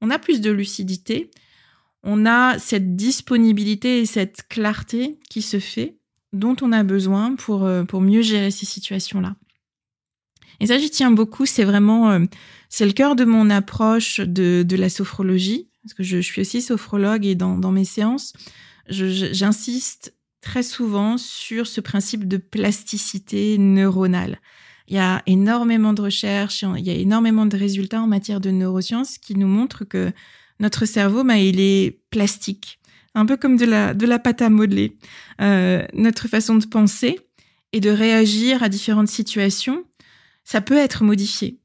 on 0.01 0.11
a 0.11 0.21
plus 0.21 0.41
de 0.41 0.53
lucidité, 0.53 1.29
on 2.07 2.25
a 2.25 2.59
cette 2.59 2.95
disponibilité 2.95 4.01
et 4.01 4.07
cette 4.07 4.45
clarté 4.49 5.19
qui 5.29 5.43
se 5.43 5.59
fait 5.59 5.99
dont 6.33 6.57
on 6.63 6.73
a 6.73 6.85
besoin 6.85 7.35
pour, 7.35 7.65
euh, 7.65 7.83
pour 7.83 8.01
mieux 8.01 8.23
gérer 8.23 8.51
ces 8.51 8.65
situations-là. 8.65 9.35
Et 10.61 10.67
ça, 10.67 10.79
j'y 10.79 10.89
tiens 10.89 11.11
beaucoup. 11.11 11.47
C'est 11.47 11.65
vraiment, 11.65 12.11
euh, 12.13 12.25
c'est 12.69 12.87
le 12.87 12.93
cœur 12.93 13.17
de 13.17 13.25
mon 13.25 13.51
approche 13.51 14.21
de, 14.21 14.65
de 14.67 14.77
la 14.77 14.89
sophrologie, 14.89 15.69
parce 15.83 15.95
que 15.95 16.05
je, 16.05 16.19
suis 16.19 16.41
aussi 16.41 16.63
sophrologue 16.63 17.27
et 17.27 17.35
dans, 17.35 17.59
dans 17.59 17.73
mes 17.73 17.85
séances, 17.85 18.33
j'insiste 18.89 20.15
très 20.41 20.63
souvent 20.63 21.19
sur 21.19 21.67
ce 21.67 21.81
principe 21.81 22.29
de 22.29 22.37
plasticité 22.37 23.59
neuronale. 23.59 24.41
Il 24.87 24.95
y 24.95 25.01
a 25.01 25.23
énormément 25.27 25.93
de 25.93 26.03
recherches, 26.03 26.63
il 26.63 26.87
y 26.87 26.91
a 26.91 26.95
énormément 26.95 27.47
de 27.47 27.57
résultats 27.57 28.01
en 28.01 28.07
matière 28.07 28.41
de 28.41 28.51
neurosciences 28.51 29.19
qui 29.19 29.35
nous 29.35 29.49
montrent 29.49 29.85
que 29.85 30.13
notre 30.61 30.87
cerveau, 30.87 31.25
bah, 31.25 31.39
il 31.39 31.61
est 31.61 32.01
plastique, 32.11 32.79
un 33.15 33.27
peu 33.27 33.37
comme 33.37 33.57
de 33.57 33.65
la, 33.65 33.95
de 33.95 34.07
la 34.07 34.19
pâte 34.19 34.43
à 34.43 34.51
modeler. 34.51 34.97
Euh, 35.41 35.87
notre 35.93 36.29
façon 36.29 36.57
de 36.57 36.67
penser 36.67 37.19
et 37.73 37.81
de 37.81 37.91
réagir 37.91 38.63
à 38.63 38.69
différentes 38.69 39.09
situations, 39.09 39.85
ça 40.45 40.61
peut 40.61 40.77
être 40.77 41.05
modifié. 41.05 41.59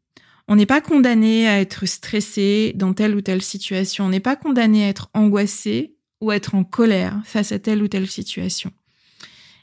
On 0.47 0.55
n'est 0.55 0.65
pas 0.65 0.81
condamné 0.81 1.47
à 1.47 1.61
être 1.61 1.85
stressé 1.85 2.73
dans 2.75 2.93
telle 2.93 3.15
ou 3.15 3.21
telle 3.21 3.41
situation. 3.41 4.05
On 4.05 4.09
n'est 4.09 4.19
pas 4.19 4.35
condamné 4.35 4.83
à 4.83 4.89
être 4.89 5.09
angoissé 5.13 5.95
ou 6.19 6.31
à 6.31 6.35
être 6.35 6.55
en 6.55 6.63
colère 6.63 7.21
face 7.23 7.51
à 7.51 7.59
telle 7.59 7.81
ou 7.81 7.87
telle 7.87 8.07
situation. 8.07 8.71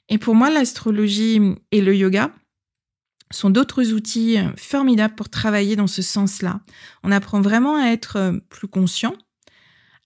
Et 0.08 0.18
pour 0.18 0.34
moi, 0.34 0.50
l'astrologie 0.50 1.40
et 1.72 1.80
le 1.80 1.94
yoga 1.94 2.32
sont 3.30 3.50
d'autres 3.50 3.92
outils 3.92 4.38
formidables 4.56 5.14
pour 5.14 5.28
travailler 5.28 5.76
dans 5.76 5.86
ce 5.86 6.02
sens-là. 6.02 6.60
On 7.02 7.12
apprend 7.12 7.40
vraiment 7.40 7.76
à 7.76 7.88
être 7.88 8.40
plus 8.48 8.68
conscient, 8.68 9.14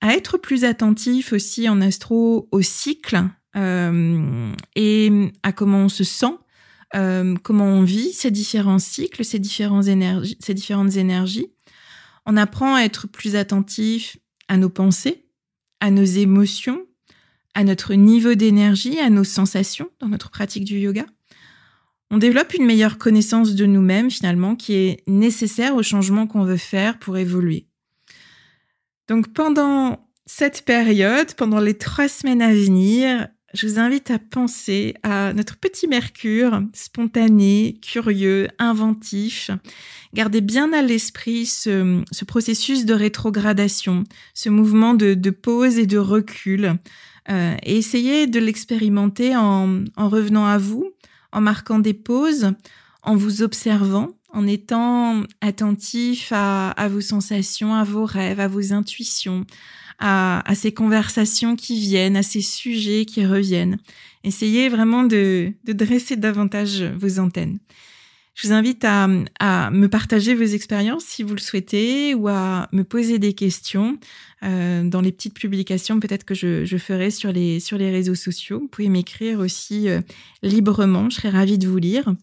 à 0.01 0.15
être 0.15 0.37
plus 0.39 0.65
attentif 0.65 1.33
aussi 1.33 1.69
en 1.69 1.81
astro 1.81 2.49
au 2.51 2.63
cycle 2.63 3.23
euh, 3.57 4.53
et 4.75 5.31
à 5.43 5.53
comment 5.53 5.85
on 5.85 5.89
se 5.89 6.05
sent, 6.05 6.35
euh, 6.95 7.37
comment 7.43 7.67
on 7.67 7.83
vit 7.83 8.13
ces 8.13 8.31
différents 8.31 8.79
cycles, 8.79 9.25
ces, 9.25 9.39
différentes 9.39 9.87
énergies, 9.87 10.37
ces 10.41 10.55
différentes 10.55 10.97
énergies. 10.97 11.47
On 12.27 12.37
apprend 12.37 12.75
à 12.75 12.83
être 12.83 13.09
plus 13.09 13.37
attentif 13.37 14.17
à 14.49 14.57
nos 14.57 14.71
pensées, 14.71 15.27
à 15.81 15.91
nos 15.91 16.05
émotions, 16.05 16.85
à 17.55 17.65
notre 17.65 17.95
niveau 17.95 18.35
d'énergie, 18.35 18.99
à 18.99 19.11
nos 19.11 19.25
sensations 19.25 19.91
dans 20.01 20.09
notre 20.09 20.31
pratique 20.31 20.65
du 20.65 20.79
yoga. 20.79 21.07
On 22.13 22.19
développe 22.19 22.53
une 22.53 22.67
meilleure 22.67 22.99
connaissance 22.99 23.55
de 23.55 23.65
nous-mêmes 23.65 24.11
finalement 24.11 24.55
qui 24.55 24.75
est 24.75 25.03
nécessaire 25.07 25.75
au 25.75 25.83
changement 25.83 26.27
qu'on 26.27 26.45
veut 26.45 26.59
faire 26.59 26.99
pour 26.99 27.17
évoluer. 27.17 27.67
Donc 29.09 29.33
pendant 29.33 30.07
cette 30.27 30.67
période, 30.67 31.33
pendant 31.33 31.59
les 31.59 31.73
trois 31.73 32.09
semaines 32.09 32.43
à 32.43 32.53
venir, 32.53 33.29
je 33.55 33.67
vous 33.67 33.79
invite 33.79 34.11
à 34.11 34.19
penser 34.19 34.95
à 35.03 35.33
notre 35.33 35.57
petit 35.57 35.89
Mercure, 35.89 36.63
spontané, 36.75 37.79
curieux, 37.81 38.49
inventif. 38.59 39.51
Gardez 40.13 40.43
bien 40.43 40.75
à 40.75 40.83
l'esprit 40.83 41.47
ce, 41.47 42.03
processus 42.25 42.85
de 42.85 42.93
rétrogradation, 42.93 44.05
ce 44.35 44.51
mouvement 44.51 44.93
de, 44.93 45.31
pause 45.31 45.79
et 45.79 45.87
de 45.87 45.99
recul. 45.99 46.77
Euh, 47.31 47.57
et 47.63 47.79
essayez 47.79 48.27
de 48.27 48.39
l'expérimenter 48.39 49.35
en, 49.35 49.85
revenant 49.97 50.45
à 50.45 50.59
vous, 50.59 50.91
en 51.33 51.41
marquant 51.41 51.79
des 51.79 51.95
pauses, 51.95 52.53
en 53.03 53.17
vous 53.17 53.43
observant, 53.43 54.11
en 54.33 54.47
étant 54.47 55.25
attentif 55.41 56.33
à 56.33 56.89
vos 56.91 57.01
sensations, 57.01 57.75
à 57.75 57.85
vos 57.85 58.07
rêves, 58.07 58.41
à 58.41 58.49
vos 58.49 58.73
intuitions, 58.73 59.45
à, 60.03 60.55
ces 60.55 60.73
conversations 60.73 61.57
qui 61.57 61.79
viennent, 61.79 62.17
à 62.17 62.23
ces 62.23 62.41
sujets 62.41 63.05
qui 63.05 63.25
reviennent. 63.25 63.79
Essayez 64.25 64.69
vraiment 64.69 65.05
de, 65.05 65.53
dresser 65.65 66.17
davantage 66.17 66.83
vos 66.83 67.19
antennes. 67.19 67.59
Je 68.35 68.47
vous 68.49 68.55
invite 68.55 68.85
à, 68.85 69.07
me 69.09 69.87
partager 69.87 70.35
vos 70.35 70.45
expériences 70.45 71.05
si 71.05 71.23
vous 71.23 71.35
le 71.35 71.41
souhaitez 71.41 72.15
ou 72.15 72.29
à 72.29 72.69
me 72.73 72.83
poser 72.83 73.19
des 73.19 73.35
questions 73.35 73.99
euh, 74.43 74.85
dans 74.85 75.03
les 75.03 75.13
petites 75.13 75.35
publications 75.35 76.01
peut-être 76.01 76.25
que 76.25 76.35
je, 76.35 76.77
ferai 76.79 77.11
sur 77.11 77.31
les, 77.31 77.61
sur 77.61 77.77
les 77.77 77.91
réseaux 77.91 78.15
sociaux. 78.15 78.61
Vous 78.61 78.69
pouvez 78.69 78.89
m'écrire 78.89 79.39
aussi 79.39 79.89
euh, 79.89 80.01
librement, 80.43 81.11
je 81.11 81.17
serai 81.17 81.29
ravie 81.29 81.59
de 81.59 81.69
vous 81.69 81.77
lire. 81.77 82.15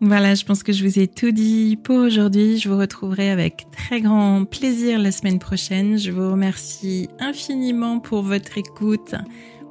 Voilà, 0.00 0.36
je 0.36 0.44
pense 0.44 0.62
que 0.62 0.72
je 0.72 0.84
vous 0.84 1.00
ai 1.00 1.08
tout 1.08 1.32
dit 1.32 1.76
pour 1.82 1.96
aujourd'hui. 1.96 2.58
Je 2.58 2.68
vous 2.68 2.78
retrouverai 2.78 3.30
avec 3.30 3.66
très 3.72 4.00
grand 4.00 4.44
plaisir 4.44 4.98
la 5.00 5.10
semaine 5.10 5.40
prochaine. 5.40 5.98
Je 5.98 6.12
vous 6.12 6.30
remercie 6.30 7.08
infiniment 7.18 7.98
pour 7.98 8.22
votre 8.22 8.58
écoute, 8.58 9.16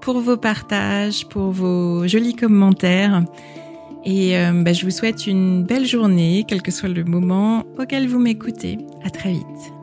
pour 0.01 0.19
vos 0.19 0.35
partages, 0.35 1.29
pour 1.29 1.51
vos 1.51 2.05
jolis 2.07 2.35
commentaires. 2.35 3.23
Et 4.09 4.37
euh, 4.37 4.53
bah, 4.63 4.71
je 4.71 4.85
vous 4.85 4.91
souhaite 4.91 5.27
une 5.27 5.63
belle 5.63 5.85
journée, 5.85 6.45
quel 6.47 6.61
que 6.61 6.71
soit 6.71 6.87
le 6.87 7.03
moment 7.03 7.65
auquel 7.77 8.07
vous 8.07 8.19
m'écoutez. 8.19 8.77
À 9.03 9.09
très 9.09 9.33
vite. 9.33 9.76